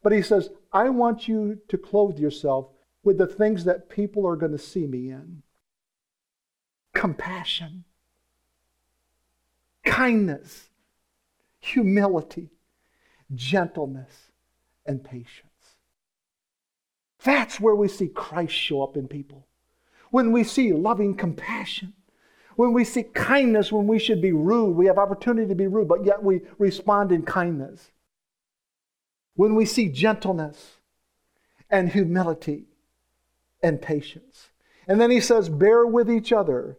[0.02, 2.68] But he says, I want you to clothe yourself
[3.02, 5.42] with the things that people are going to see me in
[6.94, 7.84] compassion
[9.86, 10.68] kindness,
[11.60, 12.50] humility,
[13.34, 14.30] gentleness,
[14.84, 15.46] and patience.
[17.24, 19.46] That's where we see Christ show up in people.
[20.10, 21.94] When we see loving compassion,
[22.56, 25.88] when we see kindness when we should be rude, we have opportunity to be rude,
[25.88, 27.90] but yet we respond in kindness.
[29.34, 30.76] When we see gentleness
[31.70, 32.64] and humility
[33.62, 34.50] and patience.
[34.88, 36.78] And then he says, bear with each other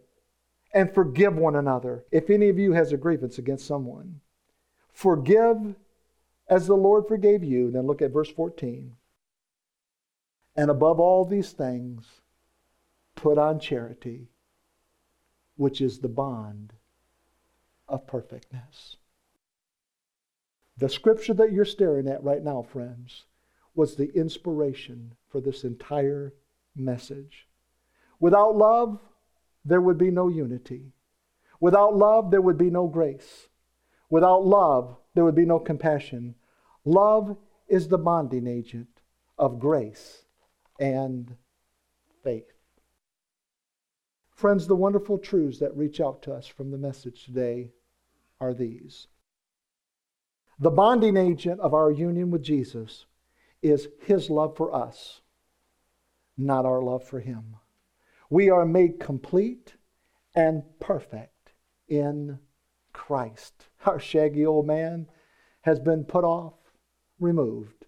[0.73, 4.19] and forgive one another if any of you has a grievance against someone.
[4.91, 5.75] Forgive
[6.49, 7.71] as the Lord forgave you.
[7.71, 8.93] Then look at verse 14.
[10.55, 12.05] And above all these things,
[13.15, 14.27] put on charity,
[15.55, 16.73] which is the bond
[17.87, 18.97] of perfectness.
[20.77, 23.25] The scripture that you're staring at right now, friends,
[23.75, 26.33] was the inspiration for this entire
[26.75, 27.47] message.
[28.19, 28.99] Without love,
[29.67, 30.93] there would be no unity.
[31.59, 33.49] Without love, there would be no grace.
[34.09, 36.35] Without love, there would be no compassion.
[36.85, 37.35] Love
[37.67, 39.01] is the bonding agent
[39.37, 40.23] of grace
[40.79, 41.35] and
[42.23, 42.53] faith.
[44.29, 47.71] Friends, the wonderful truths that reach out to us from the message today
[48.39, 49.07] are these.
[50.59, 53.05] The bonding agent of our union with Jesus
[53.61, 55.21] is his love for us,
[56.37, 57.55] not our love for him.
[58.29, 59.75] We are made complete
[60.35, 61.53] and perfect
[61.87, 62.39] in
[62.93, 63.67] Christ.
[63.85, 65.07] Our shaggy old man
[65.61, 66.55] has been put off,
[67.19, 67.85] removed,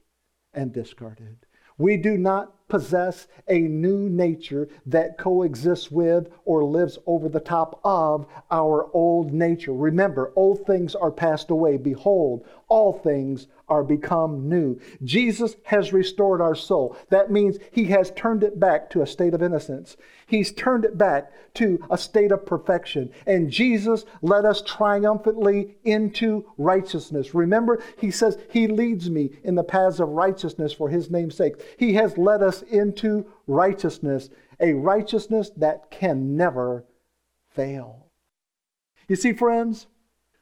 [0.54, 1.46] and discarded.
[1.78, 7.80] We do not possess a new nature that coexists with or lives over the top
[7.84, 9.74] of our old nature.
[9.74, 11.78] Remember, old things are passed away.
[11.78, 14.80] Behold, all things are become new.
[15.04, 16.96] Jesus has restored our soul.
[17.10, 19.98] That means he has turned it back to a state of innocence.
[20.26, 23.12] He's turned it back to a state of perfection.
[23.26, 27.34] And Jesus led us triumphantly into righteousness.
[27.34, 31.56] Remember, he says, He leads me in the paths of righteousness for his name's sake.
[31.78, 34.30] He has led into righteousness,
[34.60, 36.86] a righteousness that can never
[37.50, 38.08] fail.
[39.08, 39.88] You see, friends,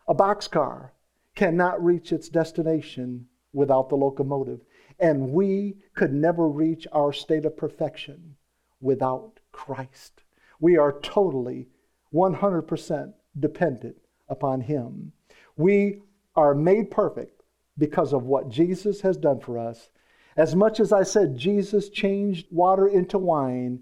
[0.08, 0.92] a boxcar
[1.36, 4.62] cannot reach its destination without the locomotive.
[5.00, 8.36] And we could never reach our state of perfection
[8.82, 10.24] without Christ.
[10.60, 11.68] We are totally
[12.14, 13.98] 100% dependent
[14.28, 15.12] upon Him.
[15.56, 16.02] We
[16.36, 17.44] are made perfect
[17.78, 19.90] because of what Jesus has done for us.
[20.38, 23.82] As much as I said Jesus changed water into wine,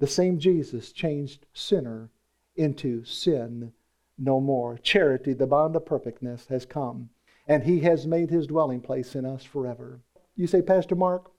[0.00, 2.10] the same Jesus changed sinner
[2.56, 3.72] into sin
[4.18, 4.78] no more.
[4.78, 7.10] Charity, the bond of perfectness, has come,
[7.46, 10.00] and He has made His dwelling place in us forever.
[10.34, 11.30] You say, Pastor Mark,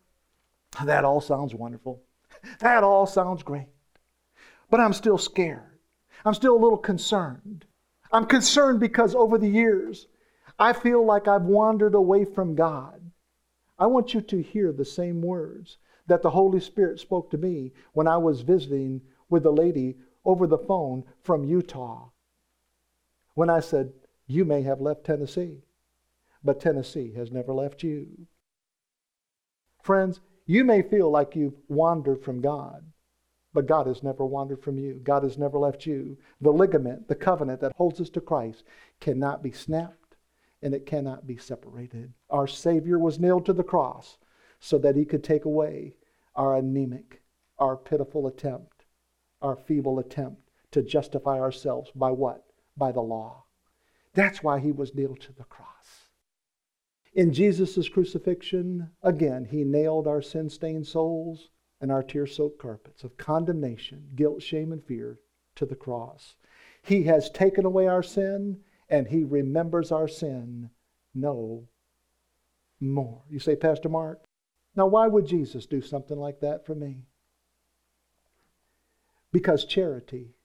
[0.83, 2.01] that all sounds wonderful.
[2.59, 3.67] That all sounds great.
[4.69, 5.79] But I'm still scared.
[6.25, 7.65] I'm still a little concerned.
[8.11, 10.07] I'm concerned because over the years,
[10.59, 13.02] I feel like I've wandered away from God.
[13.77, 17.71] I want you to hear the same words that the Holy Spirit spoke to me
[17.93, 19.95] when I was visiting with a lady
[20.25, 22.09] over the phone from Utah
[23.35, 23.93] when I said,
[24.27, 25.63] You may have left Tennessee,
[26.43, 28.27] but Tennessee has never left you.
[29.81, 32.85] Friends, you may feel like you've wandered from God,
[33.53, 34.99] but God has never wandered from you.
[35.03, 36.17] God has never left you.
[36.41, 38.63] The ligament, the covenant that holds us to Christ,
[38.99, 40.02] cannot be snapped
[40.63, 42.13] and it cannot be separated.
[42.29, 44.17] Our Savior was nailed to the cross
[44.59, 45.95] so that he could take away
[46.35, 47.21] our anemic,
[47.59, 48.85] our pitiful attempt,
[49.41, 52.45] our feeble attempt to justify ourselves by what?
[52.77, 53.43] by the law.
[54.13, 56.09] That's why he was nailed to the cross.
[57.13, 61.49] In Jesus' crucifixion, again, he nailed our sin stained souls
[61.79, 65.19] and our tear soaked carpets of condemnation, guilt, shame, and fear
[65.55, 66.35] to the cross.
[66.81, 70.69] He has taken away our sin and he remembers our sin
[71.13, 71.67] no
[72.79, 73.23] more.
[73.29, 74.23] You say, Pastor Mark,
[74.75, 77.05] now why would Jesus do something like that for me?
[79.31, 80.35] Because charity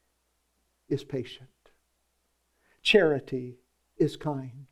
[0.88, 1.48] is patient.
[2.82, 3.58] Charity
[3.98, 4.66] is kind.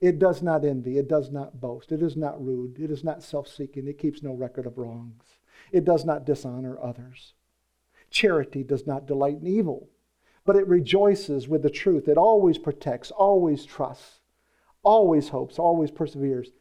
[0.00, 0.98] It does not envy.
[0.98, 1.90] It does not boast.
[1.90, 2.78] It is not rude.
[2.78, 3.88] It is not self seeking.
[3.88, 5.24] It keeps no record of wrongs.
[5.72, 7.34] It does not dishonor others.
[8.10, 9.88] Charity does not delight in evil,
[10.48, 12.08] but it rejoices with the truth.
[12.08, 14.20] It always protects, always trusts,
[14.82, 16.52] always hopes, always perseveres.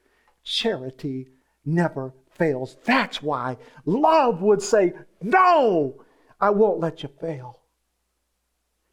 [0.43, 1.29] Charity
[1.63, 2.75] never fails.
[2.83, 6.03] That's why love would say, No,
[6.41, 7.61] I won't let you fail.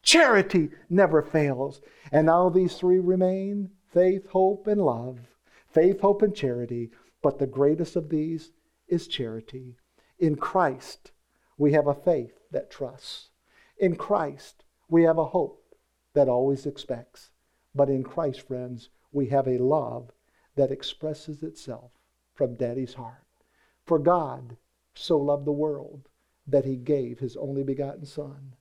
[0.04, 1.80] Charity never fails.
[2.12, 5.18] And now these three remain faith, hope, and love.
[5.66, 6.92] Faith, hope, and charity.
[7.20, 8.52] But the greatest of these
[8.86, 9.74] is charity.
[10.20, 11.10] In Christ,
[11.58, 13.30] we have a faith that trusts.
[13.76, 15.74] In Christ, we have a hope
[16.14, 17.30] that always expects.
[17.74, 20.10] But in Christ, friends, we have a love
[20.56, 21.92] that expresses itself
[22.34, 23.26] from Daddy's heart.
[23.84, 24.56] For God
[24.94, 26.08] so loved the world
[26.46, 28.54] that he gave his only begotten Son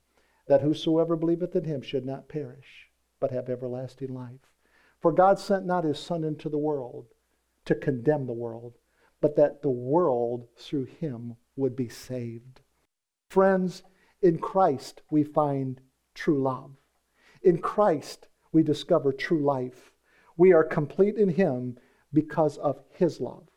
[0.48, 4.52] that whosoever believeth in him should not perish, but have everlasting life.
[5.00, 7.08] For God sent not his Son into the world
[7.66, 8.78] to condemn the world,
[9.22, 12.62] but that the world through him would be saved.
[13.30, 13.84] Friends,
[14.22, 15.82] in Christ we find
[16.14, 16.72] true love.
[17.42, 19.92] In Christ we discover true life.
[20.38, 21.78] We are complete in him
[22.14, 23.48] because of his love,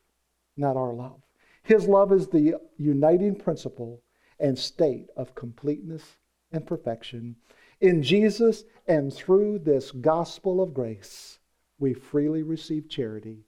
[0.57, 1.21] not our love.
[1.63, 4.03] His love is the uniting principle
[4.39, 6.17] and state of completeness
[6.53, 7.37] and perfection.
[7.81, 11.39] In Jesus and through this gospel of grace,
[11.79, 13.45] we freely receive charity,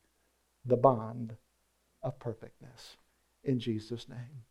[0.65, 1.37] the bond
[2.03, 2.97] of perfectness.
[3.45, 4.45] In Jesus' name,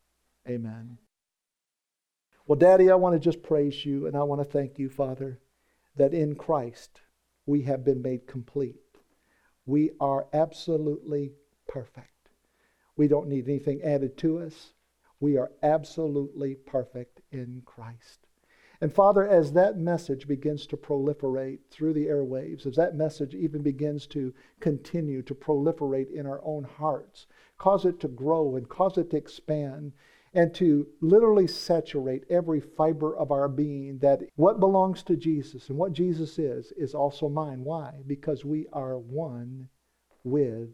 [0.48, 0.98] amen.
[2.48, 5.42] Well, Daddy, I want to just praise you and I want to thank you, Father,
[5.98, 7.02] that in Christ
[7.46, 8.78] we have been made complete.
[9.66, 11.34] We are absolutely
[11.68, 12.30] perfect.
[12.96, 14.72] We don't need anything added to us.
[15.20, 18.28] We are absolutely perfect in Christ.
[18.80, 23.62] And Father, as that message begins to proliferate through the airwaves, as that message even
[23.62, 27.28] begins to continue to proliferate in our own hearts,
[27.58, 29.92] cause it to grow and cause it to expand
[30.34, 35.78] and to literally saturate every fiber of our being that what belongs to Jesus and
[35.78, 37.64] what Jesus is is also mine.
[37.64, 38.02] Why?
[38.06, 39.70] Because we are one
[40.24, 40.70] with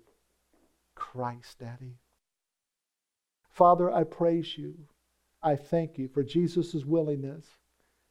[0.95, 1.97] Christ, Daddy.
[3.49, 4.73] Father, I praise you.
[5.41, 7.45] I thank you for Jesus' willingness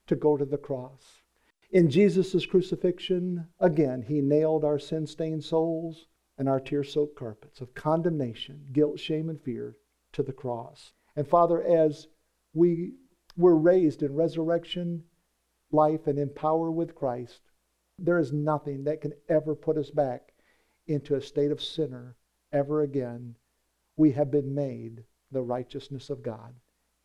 [0.06, 1.22] to go to the cross.
[1.70, 7.60] In Jesus' crucifixion, again, he nailed our sin stained souls and our tear soaked carpets
[7.60, 9.76] of condemnation, guilt, shame, and fear
[10.12, 10.92] to the cross.
[11.16, 12.08] And Father, as
[12.54, 12.94] we
[13.36, 15.04] were raised in resurrection
[15.70, 17.40] life and in power with Christ,
[17.98, 20.32] there is nothing that can ever put us back
[20.86, 22.16] into a state of sinner
[22.52, 23.36] ever again.
[23.96, 26.54] We have been made the righteousness of God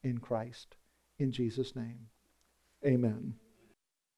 [0.04, 0.76] in Christ.
[1.20, 2.08] In Jesus' name,
[2.86, 3.36] amen.